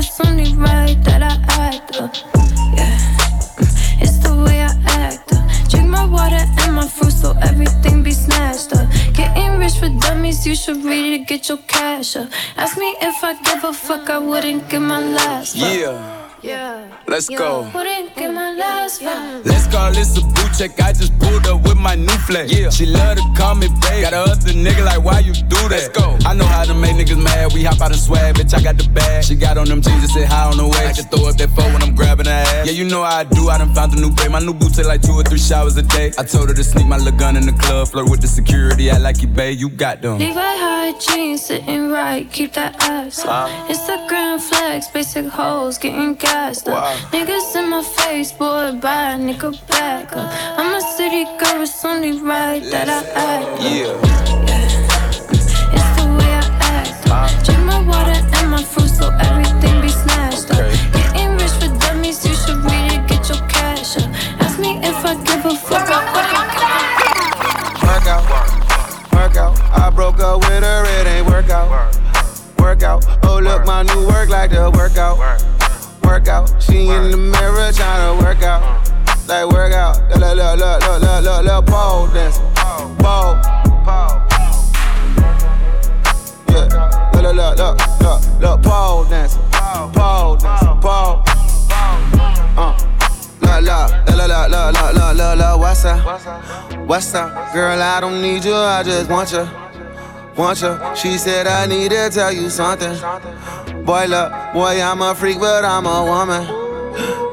[0.00, 1.34] it's only right that I
[1.68, 2.14] act up.
[2.74, 2.96] Yeah,
[3.56, 5.44] mm, it's the way I act up.
[5.68, 8.88] Drink my water and my fruit so everything be snatched up.
[9.14, 12.30] Getting rich for dummies, you should read it, get your cash up.
[12.56, 15.58] Ask me if I give a fuck, I wouldn't give my last.
[15.58, 15.78] fuck.
[15.78, 16.19] Yeah.
[16.42, 16.88] Yeah.
[17.06, 17.70] Let's go.
[17.74, 18.58] Wouldn't give my mm.
[18.58, 19.44] last fuck.
[19.44, 20.80] Let's call this a boot check.
[20.80, 22.52] I just pulled up with my new flex.
[22.52, 22.70] Yeah.
[22.70, 24.08] She love to call me babe.
[24.08, 25.70] Got a other nigga like, why you do that?
[25.70, 26.16] Let's go.
[26.24, 27.52] I know how to make niggas mad.
[27.52, 28.54] We hop out and swag, bitch.
[28.54, 29.24] I got the bag.
[29.24, 30.86] She got on them jeans and said high on the way.
[30.86, 32.66] I can throw up that phone when I'm grabbing her ass.
[32.66, 33.50] Yeah, you know how I do.
[33.50, 34.30] I done found a new babe.
[34.30, 36.12] My new boots take like two or three showers a day.
[36.16, 38.90] I told her to sneak my little gun in the club, flirt with the security.
[38.90, 39.58] I like you, babe.
[39.58, 40.18] You got them.
[40.18, 43.50] Levi high jeans sitting right, keep that ass up.
[43.68, 46.56] Instagram flex, basic hoes getting gassed up.
[46.66, 46.96] Wow.
[47.12, 50.18] Niggas in my face, boy, buy a nigga back up.
[50.18, 50.54] Uh.
[50.58, 53.46] I'm a city girl, it's only right that I act.
[53.46, 53.68] Uh.
[53.68, 53.94] Yeah.
[55.76, 57.08] It's the way I act.
[57.10, 57.28] Uh.
[57.44, 60.58] Drink my water and my fruit so everything be snatched up.
[60.94, 64.08] Getting rich for dummies, you should read it, get your cash up.
[64.40, 66.40] Ask me if I give a fuck, I wouldn't
[67.86, 68.24] Work out,
[69.12, 69.54] work out.
[69.76, 71.68] I broke up with her, it ain't work out.
[72.58, 73.04] Work out.
[73.24, 75.18] Oh, look, my new work like the workout.
[75.18, 75.49] Work
[76.30, 76.62] out.
[76.62, 78.62] She in the mirror tryna work out.
[79.28, 79.98] Like work out.
[80.18, 82.38] Look, look, look, look, look, look, look, pole dance.
[82.98, 83.36] Pole.
[86.48, 87.10] Yeah.
[87.14, 89.36] Look, look, look, look, look, look, pole dance.
[89.92, 90.62] Pole dance.
[90.80, 91.22] Pole.
[92.56, 92.76] Uh.
[93.42, 96.04] La la la la la la la la la what's up?
[96.86, 97.52] What's up?
[97.52, 99.69] Girl, I don't need you, I just want you.
[100.36, 100.78] Want you.
[100.94, 102.94] She said I need to tell you something.
[103.84, 106.44] Boy, look, boy, I'm a freak, but I'm a woman.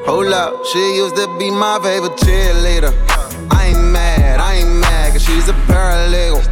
[0.04, 2.92] Hold up, she used to be my favorite cheerleader.
[3.50, 6.42] I ain't mad, I ain't mad, cause she's a paralegal.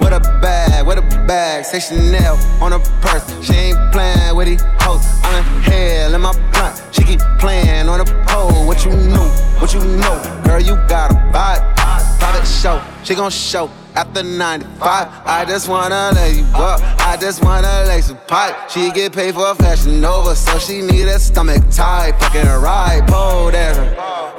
[0.00, 3.24] With a bag, with a bag, say Chanel on her purse.
[3.44, 5.04] She ain't playing with these hoes.
[5.22, 6.82] I'm in hell in my blunt.
[6.92, 8.66] She keep playing on the pole.
[8.66, 11.76] What you know, what you know, girl, you got a vibe.
[12.18, 15.08] Private show, she gon' show after 95.
[15.26, 18.54] I just wanna lay you up, I just wanna lay some pipe.
[18.70, 22.12] She get paid for a fashion over, so she need a stomach tight.
[22.20, 23.84] Fucking ride, pole dancer.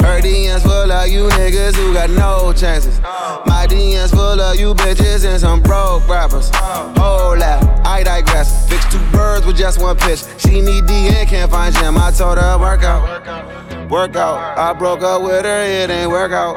[0.02, 3.00] Her DMs full of you niggas who got no chances.
[3.46, 6.50] My DMs full of you bitches and some broke rappers.
[6.54, 8.68] Hold that, I digress.
[8.68, 10.24] Fix two birds with just one pitch.
[10.38, 11.98] She need D and can't find Jim.
[11.98, 13.61] I told her work out.
[13.92, 14.58] Work out.
[14.58, 16.56] I broke up with her, it ain't work out.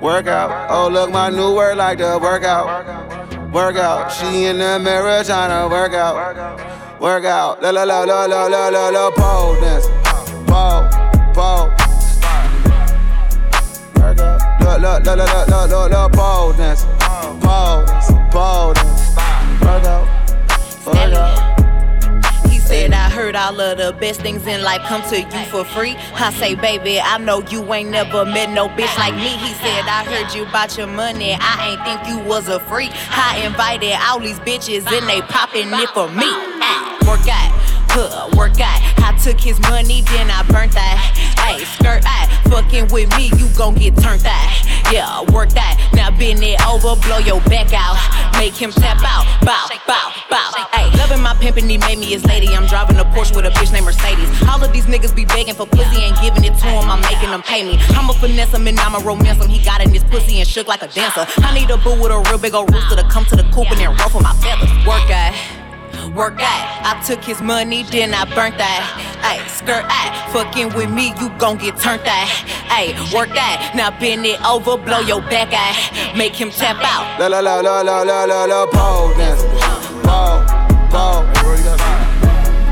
[0.00, 0.70] Work out.
[0.70, 3.52] Oh, look, my new word like the workout.
[3.52, 4.10] Work out.
[4.10, 6.98] She in the mirror tryna work out.
[6.98, 7.60] Work out.
[7.60, 9.86] La la la la la la la la pole dance.
[10.46, 10.88] Pole,
[11.34, 11.68] pole.
[14.00, 14.60] Work out.
[14.62, 16.86] La la la la la la la pole dance.
[17.44, 17.84] Pole,
[18.30, 19.14] pole dance.
[19.60, 20.08] Work out.
[20.86, 21.45] Work out.
[22.66, 25.94] Said, I heard all of the best things in life come to you for free.
[26.14, 29.28] I say, baby, I know you ain't never met no bitch like me.
[29.38, 31.36] He said, I heard you about your money.
[31.38, 32.90] I ain't think you was a freak.
[32.92, 36.26] I invited all these bitches and they popping it for me.
[37.06, 37.54] Work out.
[37.88, 38.82] Huh, work out.
[38.98, 41.35] I took his money, then I burnt that.
[41.46, 42.26] Hey, skirt out.
[42.50, 44.50] Fucking with me, you gon' get turned out.
[44.90, 45.78] Yeah, work that.
[45.94, 47.94] Now bend it over, blow your back out.
[48.34, 49.22] Make him tap out.
[49.46, 50.50] Bow, bow, bow.
[50.74, 52.48] Hey, loving my pimpin', he made me his lady.
[52.50, 54.26] I'm driving a Porsche with a bitch named Mercedes.
[54.50, 56.90] All of these niggas be begging for pussy, ain't giving it to him.
[56.90, 57.78] I'm making them pay me.
[57.94, 59.48] I'ma finesse him and I'ma romance him.
[59.48, 61.26] He got in his pussy and shook like a dancer.
[61.46, 63.70] I need a boo with a real big old rooster to come to the coop
[63.70, 64.70] and then ruffle my feathers.
[64.84, 65.55] Work out.
[66.14, 66.64] Work out.
[66.86, 68.82] I took his money, then I burnt that.
[69.22, 70.32] Ayy, skirt out.
[70.32, 72.28] Fucking with me, you gon' get turned out.
[72.70, 73.74] Ayy, work out.
[73.74, 75.76] Now bend it over, blow your back out.
[76.16, 77.20] Make him tap out.
[77.20, 79.42] La la la la la la la la pole dance.
[80.06, 80.44] Pole,
[80.90, 81.24] pole.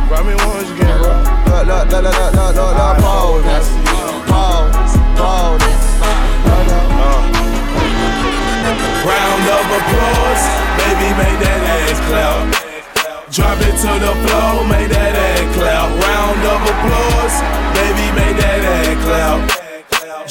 [0.09, 1.13] Grab me once again, bro.
[1.51, 3.69] La la la la la la la la pole dance.
[4.31, 4.71] Pole,
[5.17, 5.85] pole dance.
[9.05, 10.45] Round of applause,
[10.81, 12.64] baby, make that ass clap.
[13.35, 15.91] Drop it to the floor, make that ass clap.
[15.91, 17.35] Round of applause,
[17.75, 19.43] baby, make that ass clap.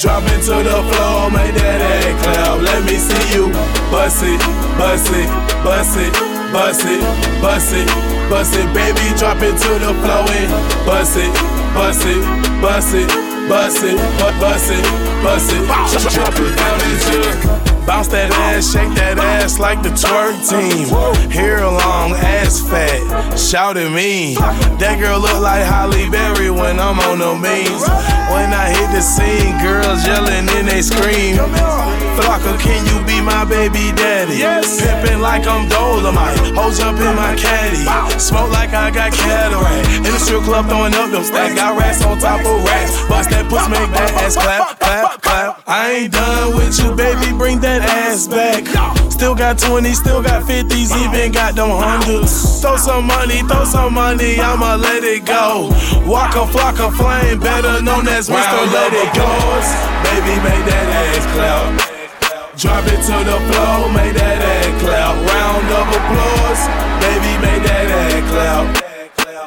[0.00, 2.64] Drop it to the floor, make that ass clap.
[2.64, 3.52] Let me see you
[3.92, 4.40] bust it,
[4.80, 5.28] bust it,
[5.60, 6.16] bust it,
[6.48, 7.04] bust it,
[7.44, 7.88] bust it,
[8.32, 9.04] bust it, baby.
[9.20, 10.48] Drop it to the floor and
[10.88, 11.28] bust it,
[11.76, 12.24] bust it,
[12.64, 13.08] bust it,
[13.52, 14.00] bust it,
[14.40, 14.84] bust it,
[15.20, 15.60] bust it.
[16.08, 17.73] Drop it down into.
[17.86, 20.88] Bounce that ass, shake that ass like the twerk team.
[21.30, 24.34] Hair long, ass fat, shout at me.
[24.80, 27.84] That girl look like Halle Berry when I'm on the means.
[28.32, 31.36] When I hit the scene, girls yelling and they scream.
[32.16, 34.38] Flocka, can you be my baby daddy?
[34.38, 34.80] Yes.
[34.80, 37.84] Pimpin' like I'm Dolomite, hoes up in my caddy.
[38.18, 39.88] Smoke like I got cataract.
[39.92, 41.54] In the strip club throwing up them stacks.
[41.54, 42.96] Got racks on top of racks.
[43.08, 45.62] Bust that puss, make that ass clap, clap, clap.
[45.66, 47.36] I ain't done with you, baby.
[47.36, 48.66] Bring that ass back.
[49.10, 52.60] Still got 20s, still got 50s, even got them hundreds.
[52.60, 55.70] Throw some money, throw some money, I'ma let it go.
[56.06, 58.60] Waka Flocka Flame, better known as Mr.
[58.72, 59.28] Let It Go.
[60.04, 61.94] Baby, make that ass clap.
[62.56, 65.14] Drop it to the floor, make that ass clap.
[65.14, 66.62] Round of applause,
[67.02, 68.84] baby, make that ass clap.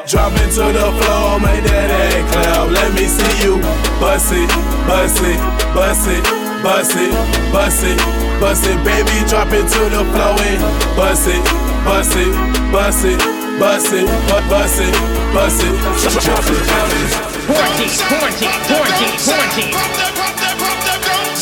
[0.07, 2.71] Drop it to the floor, make that ass clap.
[2.71, 3.59] Let me see you
[3.99, 4.49] bust it,
[4.87, 5.39] bust it,
[5.73, 7.11] bust it, bust it,
[7.55, 7.95] bust it,
[8.43, 9.15] bust it, baby.
[9.31, 10.59] Drop it to the floor and
[10.99, 11.39] bust it,
[11.87, 12.27] bust it,
[12.75, 13.19] bust it,
[13.55, 14.91] bust it, bu- bust it,
[15.31, 15.71] bust it.
[16.19, 17.07] Drop it down and
[17.47, 19.71] Quarantine, quarantine, quarantine, quarantine.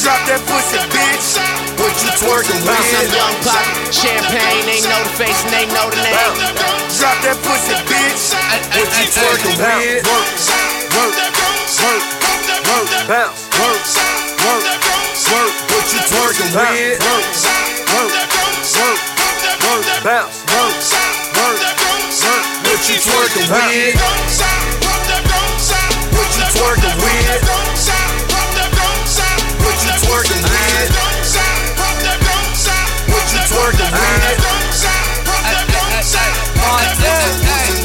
[0.05, 1.41] Drop that pussy, bitch.
[1.81, 2.69] What you twerking with?
[2.69, 6.37] Bounce up, young pop, champagne, they know the face and they know the name.
[7.01, 8.37] Drop that pussy, bitch.
[8.77, 10.05] What you twerking with?
[10.05, 10.29] Work,
[10.93, 12.05] work, work, work,
[13.09, 14.14] bounce, work, work, work.
[15.85, 16.97] What you twerking with?
[16.97, 17.29] Work,
[17.93, 18.09] work,
[18.73, 18.97] work,
[19.61, 20.73] work, bounce, work,
[21.37, 21.61] work,
[22.25, 22.41] work.
[22.65, 23.93] What you twerking with?
[26.09, 27.45] What you twerking with?
[29.61, 30.89] What you twerking with?
[33.05, 34.41] What you twerking with?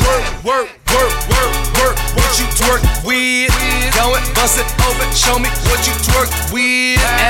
[0.08, 1.96] Work, work, work, work, work.
[2.16, 3.52] What you twerk with?
[3.94, 5.12] Go it, bust it open.
[5.12, 7.29] Show me what you twerk with.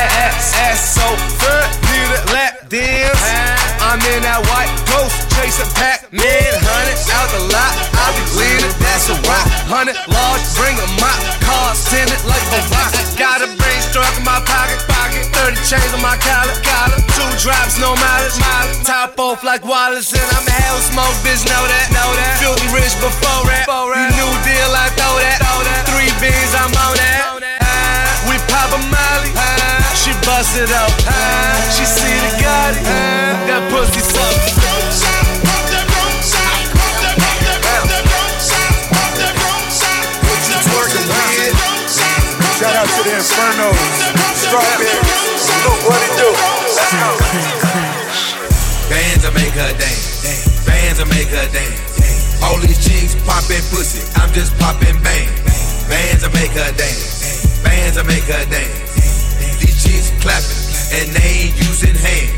[15.70, 16.98] Chains on my collar, collar.
[17.14, 18.82] Two drops, no mileage, mileage.
[18.82, 21.46] Top off like Wallace, and I'm a hell smoke, bitch.
[21.46, 22.42] Know that, know that.
[22.42, 23.70] Filthy rich before that.
[23.70, 25.38] You new deal, I throw that.
[25.86, 27.22] Three beans, I'm on that.
[27.62, 29.30] Ah, We pop a Molly.
[29.38, 30.90] Ah, She bust it up.
[31.06, 32.82] Ah, She see the Gotti.
[33.46, 35.40] That pussy suck.
[39.10, 41.54] What you twerking with?
[42.58, 43.72] Shout out to the Inferno.
[44.34, 45.29] Strawberry.
[45.66, 46.28] Look what it do.
[48.90, 50.66] Bands will make her dance.
[50.66, 52.42] Bands will make her dance.
[52.42, 54.02] All these chicks popping pussy.
[54.20, 55.28] I'm just popping bang.
[55.88, 57.62] Bands will make her dance.
[57.62, 59.58] Bands will make her dance.
[59.60, 62.34] These chicks clapping and they ain't using hands.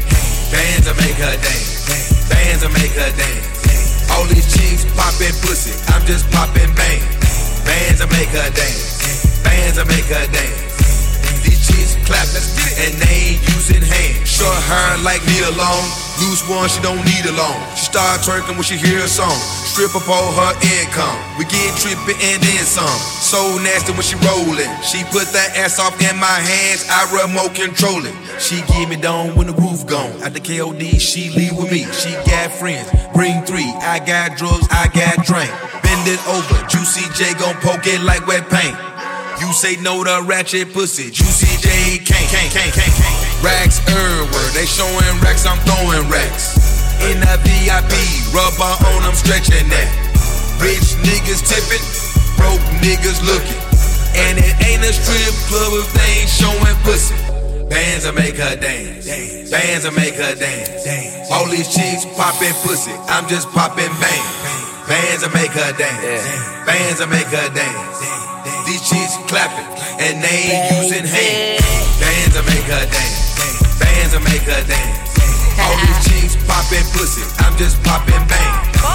[0.52, 2.28] Bands will make her dance.
[2.28, 4.10] Bands will make her dance.
[4.12, 7.00] All these chicks popping pussy, I'm just popping bang.
[7.64, 9.40] Bands will make her dance.
[9.42, 10.72] Bands will make her dance.
[12.12, 12.44] Clapping
[12.76, 14.28] and they ain't using hands.
[14.28, 15.80] Short hair like Nia Long.
[16.20, 17.56] Loose one, she don't need a loan.
[17.72, 19.32] She start twerking when she hear a song.
[19.64, 21.16] Strip up all her income.
[21.40, 23.00] We get trippin' and then some.
[23.16, 24.68] So nasty when she rollin'.
[24.84, 26.84] She put that ass off in my hands.
[26.92, 28.12] I remote control it.
[28.36, 30.12] She give me down when the roof gone.
[30.20, 31.88] At the KOD, she leave with me.
[31.96, 32.92] She got friends.
[33.16, 33.72] Bring three.
[33.80, 34.68] I got drugs.
[34.68, 35.48] I got drink.
[35.80, 36.60] Bend it over.
[36.68, 38.76] Juicy J gon' poke it like wet paint.
[39.40, 41.10] You say no to ratchet pussy.
[41.10, 43.18] Juicy J can't, can't, can't, can't, can't.
[43.40, 44.48] Racks everywhere.
[44.52, 45.48] They showing racks.
[45.48, 46.52] I'm throwing racks.
[47.08, 47.96] In the VIP,
[48.28, 49.88] rubber on, I'm stretching that.
[50.60, 51.80] Rich niggas tipping,
[52.36, 53.56] broke niggas looking.
[54.20, 57.16] And it ain't a strip club if they ain't showing pussy.
[57.72, 59.08] Bands will make her dance.
[59.50, 60.84] Bands will make her dance.
[61.32, 64.24] All these chicks popping pussy, I'm just popping bang.
[64.86, 66.68] Bands will make her dance.
[66.68, 68.21] Bands will make her dance.
[68.66, 69.66] These chicks clapping
[69.98, 71.62] and they ain't using hands.
[71.98, 73.78] Bands will make her dance.
[73.78, 74.98] Bands will make her dance.
[75.58, 78.52] All these chicks popping pussy, I'm just popping bang.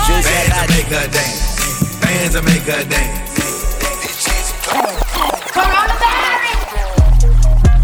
[0.07, 1.99] Bands will make her dance.
[1.99, 3.37] Bands will make her dance.
[4.01, 4.57] These chicks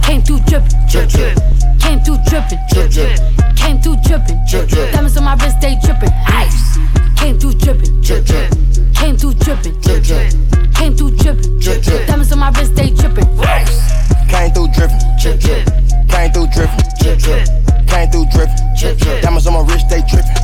[0.03, 1.37] Came through drippin', drip, drip.
[1.79, 3.19] Came through drippin', drip, drip.
[3.55, 4.93] Came through drippin', drip, drip.
[4.93, 6.77] Diamonds on my wrist, they drippin', ice.
[7.23, 8.51] Came through drippin', drip, drip.
[8.95, 10.33] Came through drippin', drip, drip.
[10.75, 12.05] Came through drippin', drip, drip.
[12.05, 13.79] Diamonds on my wrist, they drippin', ice.
[14.27, 15.65] Came through drippin', drip, drip.
[16.09, 17.47] Came through drippin', drip, drip.
[17.87, 19.21] Came through drippin', drip, drip.
[19.21, 20.35] Diamonds on my wrist, they drippin'.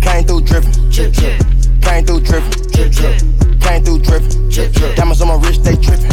[0.00, 1.42] Came through drippin', drip, drip.
[1.82, 3.18] Came through drippin', drip, drip.
[3.60, 4.94] Came through drippin', drip, drip.
[4.94, 6.10] Diamonds on my wrist, they drippin'.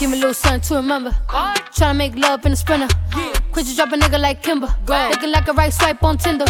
[0.00, 1.10] Give me a little something to remember.
[1.76, 2.88] Tryna make love in a sprinter.
[3.52, 4.74] Quit you drop a nigga like Kimber.
[4.88, 6.46] Looking like a right swipe on Tinder.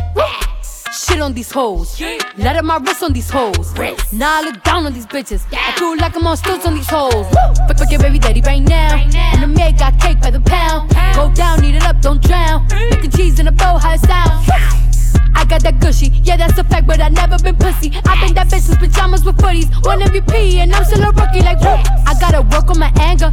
[0.97, 2.01] Shit on these hoes.
[2.39, 3.75] Let up my wrist on these hoes.
[4.13, 5.43] Now I look down on these bitches.
[5.53, 7.27] I feel like I'm on stilts on these hoes.
[7.67, 8.95] Fuck, fuck your baby daddy right now.
[8.95, 10.91] And the maid got cake by the pound.
[11.17, 12.69] Go down, eat it up, don't drown.
[12.91, 14.94] Making cheese in a bow, how it sound.
[15.35, 17.93] I got that gushy, yeah, that's a fact, but I never been pussy.
[18.07, 19.69] I been that bitch with pajamas with footies.
[19.85, 21.81] One MVP, and I'm still a rookie, like, whoop.
[22.07, 23.31] I gotta work on my anger.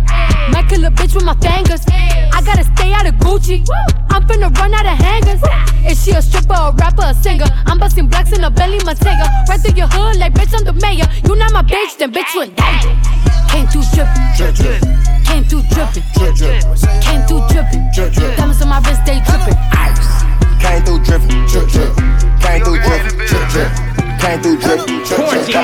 [0.51, 1.81] Might kill a bitch with my fingers.
[1.87, 3.65] I gotta stay out of Gucci.
[4.09, 5.41] I'm finna run out of hangers.
[5.87, 7.45] Is she a stripper, a rapper, a singer?
[7.65, 9.47] I'm busting blacks in a Bentley Bentayga.
[9.47, 11.07] Right through your hood, like, bitch, I'm the mayor.
[11.23, 12.93] You not my bitch, then bitch, you in danger.
[13.49, 14.81] Came through drippin', drip, drip.
[15.25, 16.61] Came through drippin', drip, drip.
[17.01, 18.37] Came through drippin', drip, drip.
[18.37, 19.55] Diamonds on my wrist, they drippin'.
[19.71, 20.50] Ice.
[20.61, 21.91] Came through drippin', drip, drip.
[22.39, 23.71] Came through drippin', drip, drip.
[24.21, 25.61] Came through drippin', drip, drip.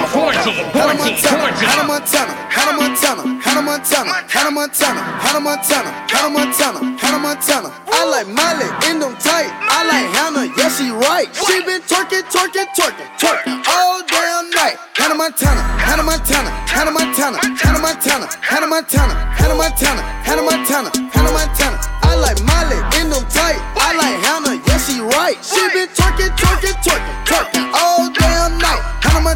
[0.74, 7.20] Hannah Montana, Hannah Montana, Hannah Montana, Hannah Montana, Hannah Montana, Hannah Montana, Hannah Montana, Hannah
[7.20, 7.70] Montana.
[7.94, 9.50] I like Miley in them tight.
[9.70, 11.30] I like Hannah, yeah she right.
[11.46, 14.78] She been twerking, twerking, twerking, twerking all damn night.
[14.98, 20.98] Hannah Montana, Hannah Montana, Hannah Montana, Hannah Montana, Hannah Montana, Hannah Montana, Hannah Montana, Hannah
[20.98, 21.17] Montana.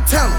[0.02, 0.34] Montana.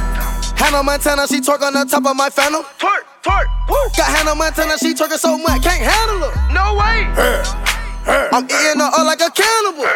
[0.59, 2.63] Hannah Montana, she twerk on the top of my phantom.
[2.83, 3.79] Twerk, twerk, woo.
[3.97, 6.35] Got Hannah Montana, she twerking so much, can't handle her.
[6.51, 7.07] No way.
[8.35, 9.87] I'm eating her up like a cannibal.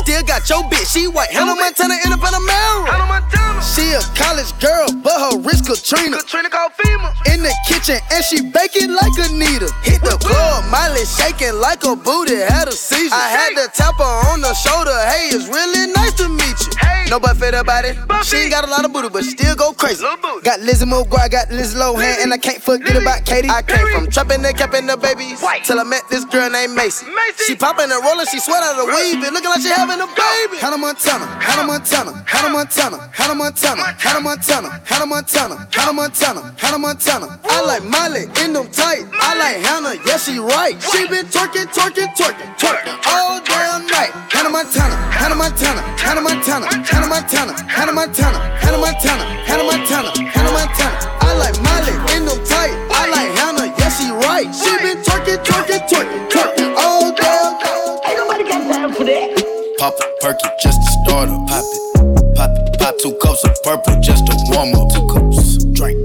[0.00, 1.28] Still got your bitch, she white.
[1.28, 2.88] Hannah Montana in a Panamera.
[2.88, 3.60] Hannah Montana.
[3.60, 6.16] She a college girl, but her wrist Katrina.
[6.16, 7.12] Katrina called FEMA.
[7.28, 9.68] In the kitchen, and she baking like a needle.
[9.84, 13.12] Hit the club, Miley shaking like a booty had a seizure.
[13.12, 14.96] I had to tap her on the shoulder.
[15.12, 16.72] Hey, it's really nice to meet you.
[17.10, 17.98] No butt fit about it.
[18.22, 20.04] She ain't got a lot of booty, but she still go crazy.
[20.44, 23.50] Got Lizzie McGuire, got Liz Lohan, and I can't forget about Katie.
[23.50, 27.06] I came from trapping and capping the babies till I met this girl named Macy.
[27.46, 29.98] She popping and rolling, she sweat out of the weave, and looking like she having
[29.98, 30.62] a baby.
[30.62, 36.78] Hannah Montana, Hannah Montana, Hannah Montana, Hannah Montana, Hannah Montana, Hannah Montana, Hannah Montana, Hannah
[36.78, 37.40] Montana.
[37.42, 39.02] I like Miley in them tight.
[39.18, 40.78] I like Hannah, yeah she right.
[40.78, 44.14] She been twerking, twerking, twerking, twerking all damn night.
[44.30, 46.66] Hannah Montana, Hannah Montana, Hannah Montana,
[47.00, 50.98] Hannah Montana, Hannah Montana, Hannah Montana, Hannah Montana, Hannah Montana.
[51.24, 52.76] I like Miley in them tight.
[52.92, 54.44] I like Hannah, yeah she right.
[54.52, 58.00] She been twerking, twerking, twerking, twerking all damn night.
[58.04, 59.32] Ain't nobody got time for that.
[59.78, 61.48] Pop a perky just to start up.
[61.48, 62.36] Pop it.
[62.36, 62.78] Pop it.
[62.78, 64.92] Pop two cups of purple just to warm up.
[64.92, 65.64] Two cups.
[65.72, 65.96] Drink.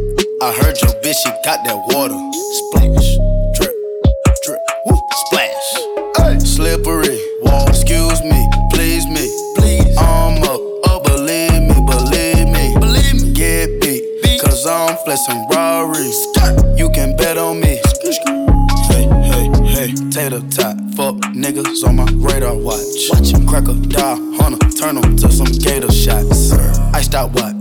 [0.42, 2.16] I heard your bitch, she got that water.
[2.72, 3.15] Splash.
[15.16, 16.28] with some Rories.
[16.78, 17.80] You can bet on me.
[18.90, 19.94] Hey, hey, hey.
[20.12, 23.10] Tater tot, fuck niggas on my radar watch.
[23.10, 26.52] Watch him crack a die, hunter, turn them to some gator shots.
[26.94, 27.55] Iced out watch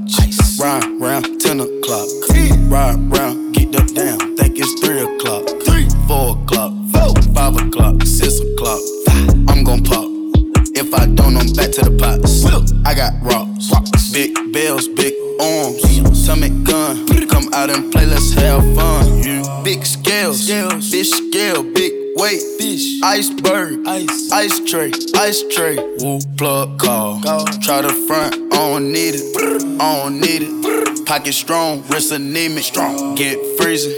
[25.35, 26.03] ice.
[26.03, 27.21] Woo, plug call.
[27.63, 31.07] Try the front, I don't need it, I don't need it.
[31.07, 33.15] Pocket strong, wrist anemic, strong.
[33.15, 33.93] Get freezing,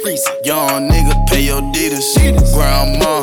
[0.45, 2.07] young nigga, pay your deeders.
[2.55, 3.23] Grandma,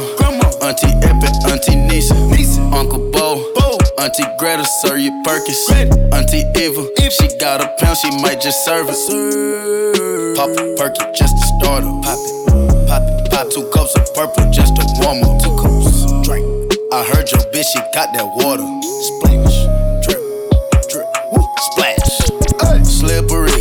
[0.62, 2.16] Auntie Epic, Auntie Nisa,
[2.74, 3.78] Uncle Bo, Bo.
[4.00, 5.70] Auntie Greta, serve you Perkins.
[6.14, 10.36] Auntie Eva, she got a pound, she might just serve it.
[10.36, 12.02] Pop a perky just to start her.
[12.02, 15.42] Pop it, pop it, pop two cups of purple just to warm up.
[15.42, 15.73] Two cups.
[17.04, 18.64] I heard your bitch, she got that water.
[18.80, 19.60] Splash,
[20.08, 20.24] drip,
[20.88, 21.04] drip,
[21.36, 21.44] woo,
[21.76, 22.32] splash.
[22.88, 23.52] Slippery,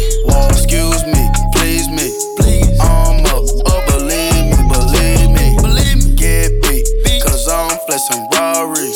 [0.46, 2.06] excuse me, please me.
[2.38, 2.70] Please.
[2.78, 5.58] I'm up, up, believe me, believe me.
[5.58, 6.14] Believe me.
[6.14, 6.86] Get beat,
[7.18, 8.94] cause I'm flexing Rari.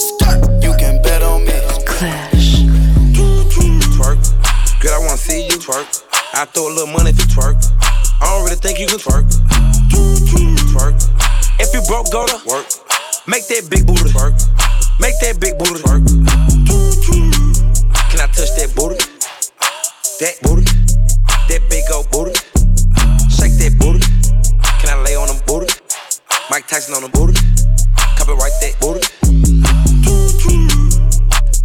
[0.63, 1.59] You can bet on me.
[1.83, 2.63] Clash.
[3.99, 4.23] Twerk.
[4.79, 5.91] Girl, I wanna see you twerk.
[6.39, 7.59] I throw a little money if you twerk.
[8.23, 9.27] I don't really think you can twerk.
[10.71, 10.95] Twerk.
[11.59, 12.86] If you broke, go to work.
[13.29, 14.39] Make that big booty twerk.
[15.01, 16.07] Make that big booty twerk.
[18.07, 19.03] Can I touch that booty?
[20.23, 20.63] That booty.
[21.51, 22.39] That big old booty.
[23.27, 23.99] Shake that booty.
[24.79, 25.67] Can I lay on them booty?
[26.51, 27.35] Mike Tyson on the booty.
[28.15, 29.03] Copyright that booty.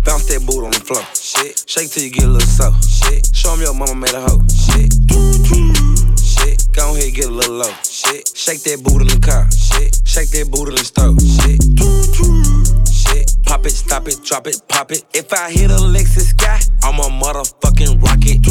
[0.03, 1.05] Bounce that boot on the floor.
[1.13, 1.61] Shit.
[1.69, 2.73] Shake till you get a little so.
[2.81, 3.29] Shit.
[3.35, 4.41] Show 'em your mama made a hoe.
[4.49, 4.89] Shit.
[6.25, 6.65] Shit.
[6.73, 7.90] Go ahead, get a little low.
[8.41, 9.45] Shake that boot in the car.
[9.53, 10.01] Shit.
[10.01, 11.21] Shake that boot in the stove.
[11.21, 11.61] Shit.
[12.89, 13.37] Shit.
[13.45, 15.05] Pop it, stop it, drop it, pop it.
[15.13, 18.41] If I hit a Lexus sky, I'm a motherfucking rocket.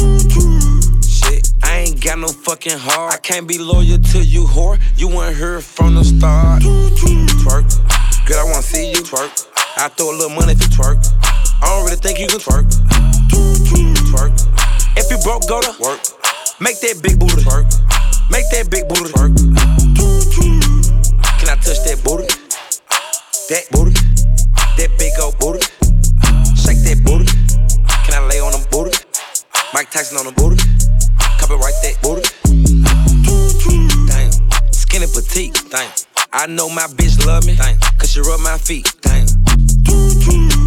[1.03, 1.51] Shit.
[1.67, 3.15] I ain't got no fucking heart.
[3.15, 4.79] I can't be loyal to you, whore.
[4.95, 6.63] You weren't here from the start.
[7.43, 7.67] Twerk.
[8.25, 9.27] Girl, I wanna see you twerk.
[9.75, 11.03] I throw a little money if you twerk.
[11.61, 12.63] I don't really think you can twerk.
[14.07, 14.31] Twerk.
[14.95, 15.99] If you broke, go to work.
[16.61, 17.67] Make that big booty twerk.
[18.31, 19.11] Make that big booty.
[21.37, 22.31] Can I touch that booty?
[23.51, 23.91] That booty.
[24.79, 25.59] That big old booty.
[26.55, 27.27] Shake that booty.
[28.07, 28.95] Can I lay on them booty?
[29.73, 30.55] Mike Tyson on the booty.
[31.43, 32.23] Copyright that booty.
[34.07, 34.31] Damn.
[34.71, 35.51] Skinny petite.
[35.69, 35.91] Damn.
[36.31, 37.55] I know my bitch love me.
[37.55, 37.77] Damn.
[37.99, 38.87] Cause she rub my feet.
[39.01, 39.27] Damn.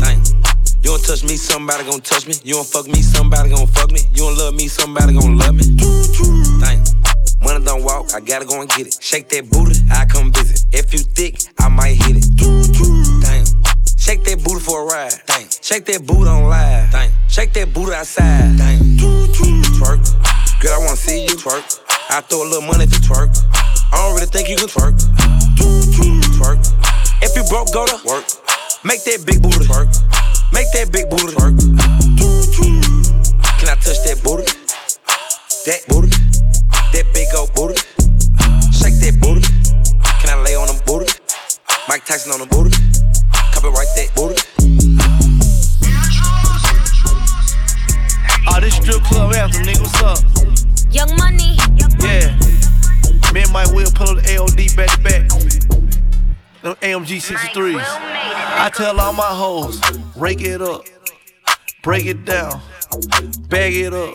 [0.04, 0.20] Damn.
[0.84, 2.34] You don't touch me, somebody gon' touch me.
[2.44, 4.00] You don't fuck me, somebody gon' fuck me.
[4.12, 6.53] You don't love me, somebody gon' love me.
[7.42, 8.96] Money don't walk, I gotta go and get it.
[9.00, 10.66] Shake that booty, I come visit.
[10.72, 12.26] If you thick, I might hit it.
[12.36, 13.44] Damn.
[13.98, 15.12] Shake that booty for a ride.
[15.26, 15.48] Damn.
[15.48, 16.90] Shake that booty on live.
[16.90, 17.10] Damn.
[17.28, 18.56] Shake that booty outside.
[18.56, 18.96] Damn.
[19.80, 20.00] Twerk.
[20.60, 21.80] Girl, I wanna see you twerk.
[22.10, 23.32] I throw a little money you twerk.
[23.92, 24.94] I don't really think you can twerk.
[26.36, 26.60] Twerk.
[27.22, 28.24] If you broke, go to work.
[28.84, 29.88] Make that big booty twerk.
[30.52, 31.56] Make that big booty twerk.
[33.58, 34.44] Can I touch that booty?
[35.66, 36.23] That booty.
[36.94, 37.74] That big old booty.
[38.70, 39.42] Shake that booty.
[40.22, 41.10] Can I lay on them booty?
[41.88, 42.70] Mike Tyson on the booty.
[43.50, 44.38] Copyright that booty.
[48.46, 50.22] Oh, this strip club anthem, nigga, what's up?
[50.94, 51.58] Young money.
[51.98, 52.38] Yeah.
[53.32, 55.28] Me and Mike Will pull up the AOD back to back.
[56.62, 57.82] Them AMG 63s.
[57.82, 59.80] I tell all my hoes,
[60.14, 60.84] rake it up,
[61.82, 62.62] break it down,
[63.48, 64.14] bag it up.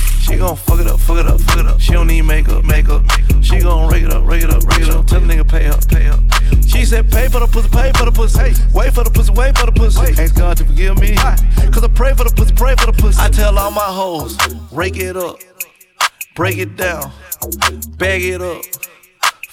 [0.21, 1.79] She gon' fuck it up, fuck it up, fuck it up.
[1.79, 3.03] She don't need makeup, makeup.
[3.41, 5.07] She gon' rake it up, rake it up, rake it up.
[5.07, 6.19] Tell the nigga pay up, pay up.
[6.67, 8.39] She said pay for the pussy, pay for the pussy.
[8.39, 10.21] Hey, wait for the pussy, wait for the pussy.
[10.21, 11.15] Ask God to forgive me.
[11.15, 13.19] Cause I pray for the pussy, pray for the pussy.
[13.19, 14.37] I tell all my hoes,
[14.71, 15.37] rake it up,
[16.35, 17.11] break it down,
[17.97, 18.61] bag it up.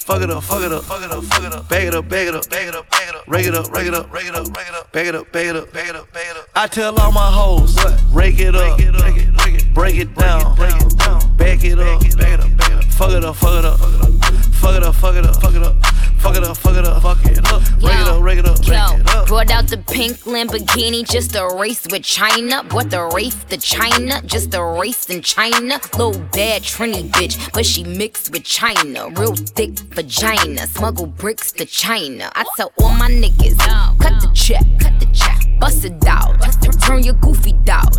[0.08, 1.68] Fuck it up, fuck it up, fuck it up, fuck it up.
[1.68, 3.28] Bag it up, bag it up, bag it up, bag it up.
[3.28, 4.90] Rake it up, rake it up, rake it up, rake it up.
[4.90, 6.48] Bag it up, bag it up, bag it up, bag it up.
[6.56, 7.76] I tell all my hoes,
[8.10, 8.78] rake it up,
[9.74, 13.36] break it down, break it down, back it up, bag it up, fuck it up,
[13.36, 13.78] fuck it up,
[14.54, 15.97] fuck it up, fuck it up, fuck it up.
[16.18, 17.62] Fuck it up, fuck it up, fuck it up.
[17.80, 19.26] Break it up, break it up, break Yo, it up.
[19.28, 22.64] brought out the pink Lamborghini just a race with China.
[22.64, 25.80] Brought the race to China, just a race in China.
[25.96, 29.08] Little bad Trini bitch, but she mixed with China.
[29.10, 32.30] Real thick vagina, smuggle bricks to China.
[32.34, 33.58] I tell all my niggas,
[33.98, 36.36] cut the check, cut the check, bust it out,
[36.80, 37.90] turn your goofy down.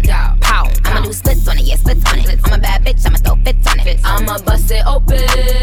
[0.42, 2.40] Pow, I'ma do splits on it, yeah, splits on it.
[2.46, 4.00] I'm a bad bitch, I'ma throw fits on it.
[4.04, 5.20] I'ma bust it open,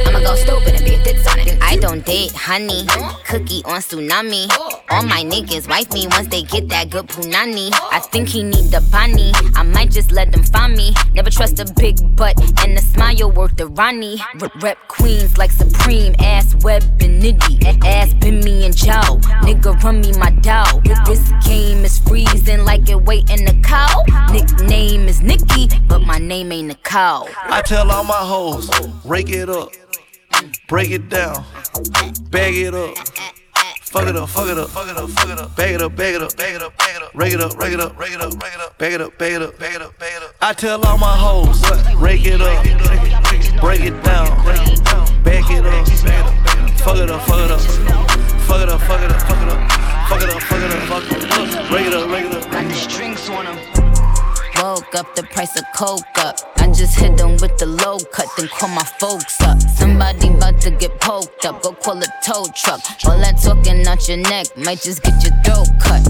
[0.06, 1.58] I'ma go stupid and be a tits on it.
[1.62, 2.86] I don't date honey,
[3.26, 4.48] cookie on tsunami.
[4.90, 7.70] All my niggas wife me once they get that good punani.
[7.92, 10.94] I think he need the bunny, I might just let them find me.
[11.14, 14.18] Never trust a big butt and a smile worth the Ronnie.
[14.36, 17.84] Rep, rep queens like Supreme, ass web and nitty.
[17.84, 20.80] Ass been me and Joe, nigga run me my dough.
[21.06, 24.02] This game is freezing like it waiting the cow.
[24.32, 27.28] Nickname is Nikki, but my name ain't Nicole.
[27.44, 28.68] I tell all my hoes,
[29.04, 29.70] rake it up,
[30.68, 31.44] break it down,
[32.30, 32.96] bag it up.
[33.82, 35.56] Fuck it up, fuck it up, fuck it up, fuck it up.
[35.56, 37.14] Bag it up, bag it up, bag it up, bag it up.
[37.14, 38.38] Rake it up, rake it up, rake it up.
[38.78, 40.34] Bag it up, bag it up, bag it up, bag it up.
[40.42, 41.62] I tell all my hoes,
[41.96, 42.64] rake it up,
[43.60, 44.44] break it down,
[45.22, 45.86] bag it up.
[46.78, 48.05] Fuck it up, fuck it up,
[48.46, 49.70] fuck it up, fuck it up, fuck it up,
[50.08, 51.70] fuck it up, fuck it up, fuck it up.
[51.70, 52.50] Rake it up, rake it up.
[52.50, 53.58] Got the strings on him.
[54.62, 56.38] Woke up the price of coke up.
[56.56, 59.60] I just hit them with the low cut, then call my folks up.
[59.60, 62.80] Somebody about to get poked up, go call a tow truck.
[63.04, 66.02] All that talking out your neck might just get your throat cut.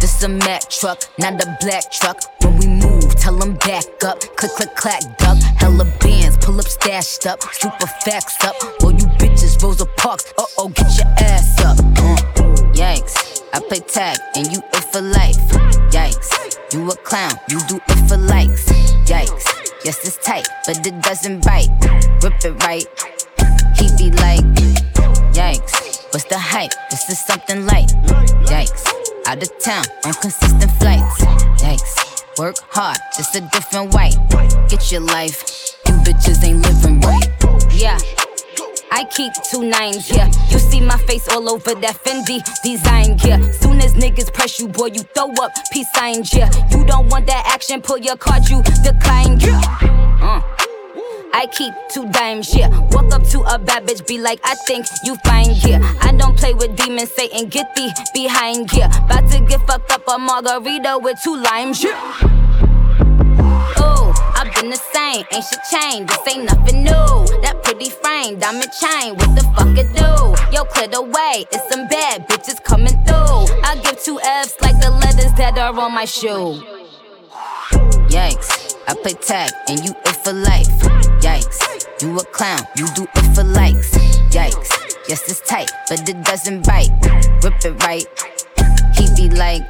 [0.00, 2.18] This a Mack truck, not a black truck.
[2.42, 4.20] When we move, tell them back up.
[4.36, 5.38] Click, click, clack, duck.
[5.58, 7.42] Hella bands, pull up, stashed up.
[7.52, 8.56] Super facts up.
[8.82, 10.32] All you bitches, Rosa Parks.
[10.38, 11.78] Uh oh, get your ass up.
[11.78, 12.16] Uh,
[12.72, 13.42] yikes.
[13.52, 15.36] I play tag and you it for life.
[15.90, 16.72] Yikes.
[16.72, 18.66] You a clown, you do it for likes.
[19.04, 19.44] Yikes.
[19.84, 21.68] Yes, it's tight, but it doesn't bite.
[22.22, 22.86] Rip it right.
[23.76, 24.44] He be like,
[25.32, 26.12] Yikes.
[26.12, 26.72] What's the hype?
[26.90, 27.88] This is something light.
[28.46, 28.86] Yikes.
[29.26, 31.24] Out of town on consistent flights.
[31.62, 32.38] Yikes.
[32.38, 34.10] Work hard, just a different way.
[34.68, 35.76] Get your life.
[35.86, 37.28] You bitches ain't living right.
[37.74, 37.98] Yeah.
[38.92, 40.26] I keep two nines yeah.
[40.50, 43.50] You see my face all over that Fendi design yeah.
[43.52, 46.50] Soon as niggas press you, boy, you throw up peace signs, yeah.
[46.70, 49.60] You don't want that action, pull your card, you decline, yeah.
[50.20, 50.42] Uh.
[51.34, 52.68] I keep two dimes, yeah.
[52.90, 55.80] Walk up to a bad bitch, be like, I think you fine, yeah.
[56.00, 59.04] I don't play with demons, Satan, get thee behind, yeah.
[59.04, 62.41] About to get fucked up a margarita with two limes, yeah.
[64.72, 66.08] The same, ain't shit changed.
[66.08, 67.42] This ain't nothing new.
[67.42, 70.32] That pretty frame, diamond chain, what the fuck it do?
[70.50, 73.52] Yo, clear the way, it's some bad bitches coming through.
[73.68, 76.64] I give two F's like the letters that are on my shoe.
[78.08, 80.72] Yikes, I play tag and you it for life.
[81.20, 81.60] Yikes,
[82.00, 83.92] you a clown, you do it for likes.
[84.32, 86.88] Yikes, yes it's tight, but it doesn't bite.
[87.44, 88.08] Rip it right,
[88.96, 89.68] he be like,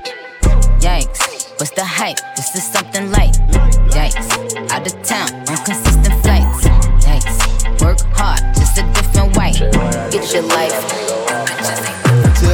[0.79, 1.32] yikes.
[1.63, 2.19] What's the hype?
[2.35, 3.39] This is something light.
[3.95, 4.57] Yikes.
[4.73, 6.67] Out of town on consistent flights.
[7.07, 7.81] Yikes.
[7.81, 9.53] Work hard, just a different way.
[10.11, 12.02] Get your life.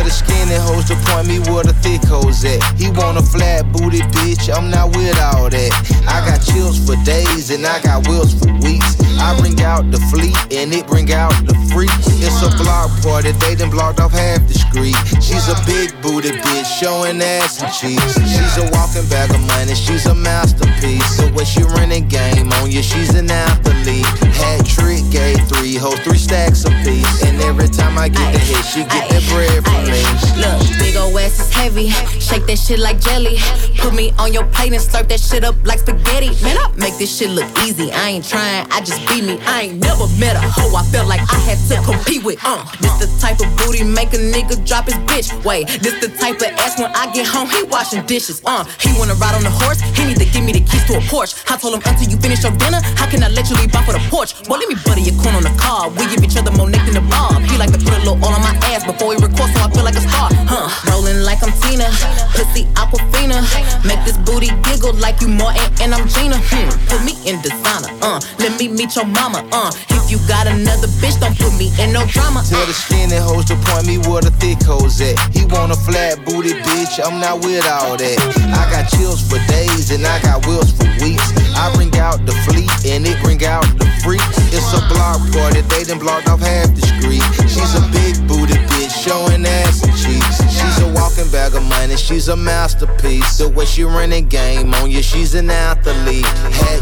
[0.08, 2.64] The skinny hoes to point me where the thick hoes at.
[2.80, 5.72] He want a flat booty bitch, I'm not with all that.
[6.08, 8.96] I got chills for days and I got wheels for weeks.
[9.20, 12.08] I bring out the fleet and it bring out the freaks.
[12.24, 14.96] It's a block party, they done blocked off half the street.
[15.20, 18.16] She's a big booty bitch, showing ass and cheeks.
[18.16, 21.04] She's a walking bag of money, she's a masterpiece.
[21.20, 24.08] So when she running game on you, she's an athlete.
[24.40, 27.28] Hat trick, gave three hoes, three stacks apiece.
[27.28, 29.97] And every time I get the hit, she get that bread from me.
[30.36, 31.90] Look, big ol' ass is heavy.
[32.20, 33.38] Shake that shit like jelly.
[33.78, 36.30] Put me on your plate and slurp that shit up like spaghetti.
[36.42, 37.90] Man, I make this shit look easy.
[37.92, 39.38] I ain't trying, I just be me.
[39.46, 42.38] I ain't never met a hoe I felt like I had to compete with.
[42.44, 45.32] Uh, this the type of booty make a nigga drop his bitch.
[45.44, 48.42] Wait, this the type of ass when I get home, he washing dishes.
[48.44, 50.98] Uh, he wanna ride on the horse, he need to give me the keys to
[50.98, 51.34] a Porsche.
[51.50, 53.86] I told him until you finish your dinner, how can I let you leave off
[53.86, 54.36] for the porch?
[54.44, 55.88] Boy, let me butter your corn on the car.
[55.90, 57.40] We give each other more neck than the bob.
[57.46, 59.70] He like to put a little oil on my ass before he record, so I
[59.70, 60.28] feel like a star.
[60.48, 61.88] Huh, rolling like I'm Tina,
[62.34, 63.40] pussy Aquafina.
[63.84, 66.36] Make this booty giggle like you Martin and I'm Gina.
[66.38, 67.92] Hmm, put me in designer.
[68.02, 69.46] Uh, let me meet your mama.
[69.52, 72.42] Uh, if you got another bitch, don't put me in no drama.
[72.48, 75.16] Tell the skinny hoes to point me where the thick hoes at.
[75.34, 78.18] He want a flat booty bitch, I'm not with all that.
[78.52, 81.32] I got chills for days and I got wheels for weeks.
[81.58, 84.38] I bring out the fleet and it bring out the freaks.
[84.54, 87.22] It's a block block party, they done blocked off half the street.
[87.48, 90.38] She's a big booty bitch, showing ass and cheeks.
[90.52, 93.38] She's a walking bag of money, she's a masterpiece.
[93.38, 96.26] The way she running game on you, she's an athlete.
[96.26, 96.78] Hat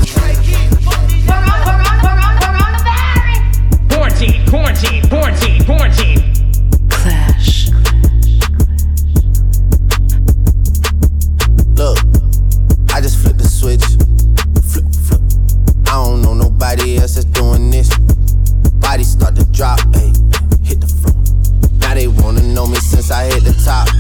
[3.89, 6.36] Quarantine, quarantine, quarantine, quarantine.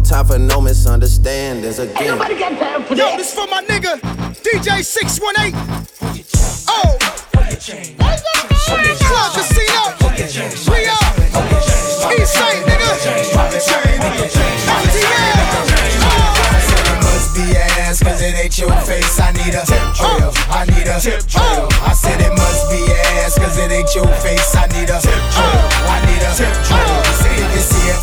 [0.00, 2.18] time for no misunderstandings again.
[2.18, 4.00] Yo, this for my nigga,
[4.42, 5.54] DJ 618.
[6.68, 6.96] Oh,
[9.10, 9.82] Club Casino.
[10.70, 11.20] We up.
[12.18, 12.90] East Side, nigga.
[17.02, 19.20] must be ass, cause it ain't your face.
[19.20, 20.28] I need a tip drill.
[20.28, 20.32] Uh.
[20.50, 21.26] I need a tip uh.
[21.28, 21.68] drill.
[21.82, 24.54] I said it must be ass, cause it ain't your face.
[24.56, 25.30] I need a tip uh.
[25.34, 25.68] drill.
[25.90, 26.79] I need a tip drill.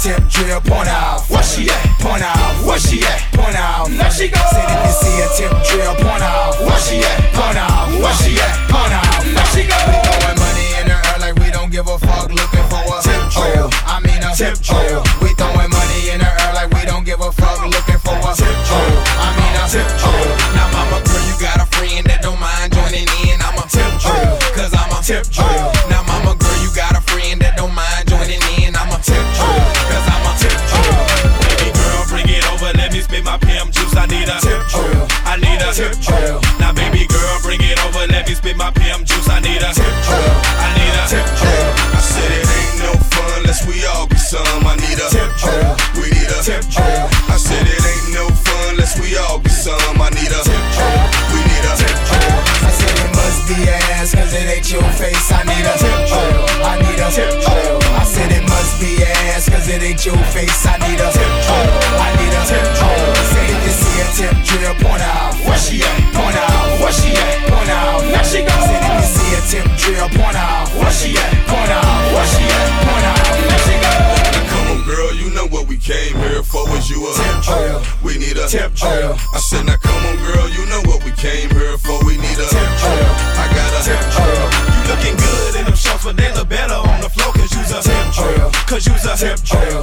[0.08, 1.20] Tip drill, point out.
[1.28, 1.84] Where she at?
[2.00, 2.40] Point out.
[2.64, 3.20] Where she at?
[3.36, 3.92] Point out.
[3.92, 4.40] Now she go.
[4.56, 6.56] Said if you see a tip drill, point out.
[6.64, 7.20] Where she at?
[7.36, 7.92] Point out.
[8.00, 8.56] Where she at?
[8.72, 9.20] Point out.
[9.28, 9.76] There she go.
[9.76, 12.32] We throwing money in the air like we don't give a fuck.
[12.32, 13.68] Looking for a tip drill.
[13.84, 15.04] I mean a tip drill.
[15.20, 17.60] We throwing money in the air like we don't give a fuck.
[17.68, 19.00] Looking for a tip drill.
[19.20, 20.32] I mean a tip drill.
[20.56, 23.44] Now mama girl, you got a friend that don't mind joining in.
[23.44, 24.40] I'm a tip drill.
[24.56, 25.57] Cause I'm a tip drill.
[34.28, 35.08] Need a tip drill.
[35.24, 36.40] I need a tip drill.
[36.60, 39.30] Now, baby girl, bring it over, let me spit my PM juice.
[39.30, 40.36] I need a tip drill.
[40.60, 41.72] I need a tip drill.
[41.96, 44.44] I said it ain't no fun unless we all get some.
[44.68, 45.72] I need a tip drill.
[45.96, 47.08] We need a tip drill.
[47.32, 49.96] I said it ain't no fun unless we all get some.
[49.96, 51.08] I need a tip drill.
[51.32, 52.40] We need a tip drill.
[52.68, 55.32] I said it must be ass, cause it ain't your face.
[55.32, 56.44] I need a tip drill.
[56.68, 57.80] I need a tip drill.
[57.96, 60.68] I said it must be ass, cause it ain't your face.
[60.68, 60.87] I need
[65.58, 66.14] Where she at?
[66.14, 66.70] Point out.
[66.78, 67.50] Where she at?
[67.50, 68.06] Point out.
[68.06, 68.54] There she go.
[68.62, 70.70] Said if you see a tip drill, point out.
[70.78, 71.34] Where she at?
[71.50, 72.14] Point out.
[72.14, 72.70] Where she at?
[72.86, 73.26] Point out.
[73.42, 73.90] There she go.
[74.38, 76.62] Now come on, girl, you know what we came here for.
[76.70, 77.82] Was you a tip drill?
[77.82, 79.18] Oh, we need a tip drill.
[79.18, 82.06] Oh, I said, now come on, girl, you know what we came here for.
[82.06, 83.10] We need a tip drill.
[83.10, 84.46] Oh, I got a tip drill.
[84.62, 87.74] You looking good in them shorts, but they look better on the floor, cause you's
[87.74, 88.54] a tip drill.
[88.70, 89.82] Cause you's a tip drill.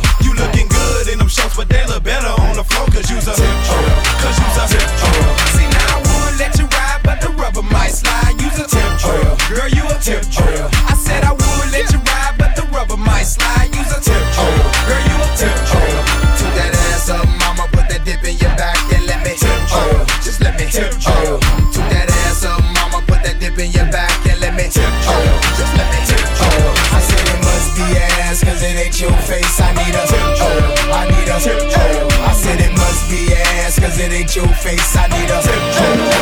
[33.95, 34.97] Cause it ain't your face.
[34.97, 35.55] I need a tip.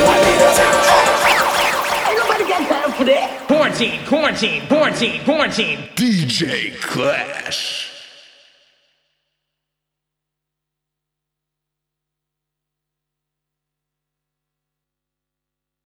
[0.09, 0.53] I need a.
[2.09, 3.47] Ain't nobody got time for that.
[3.47, 5.79] Quarantine, quarantine, quarantine, quarantine.
[5.97, 7.72] DJ Clash.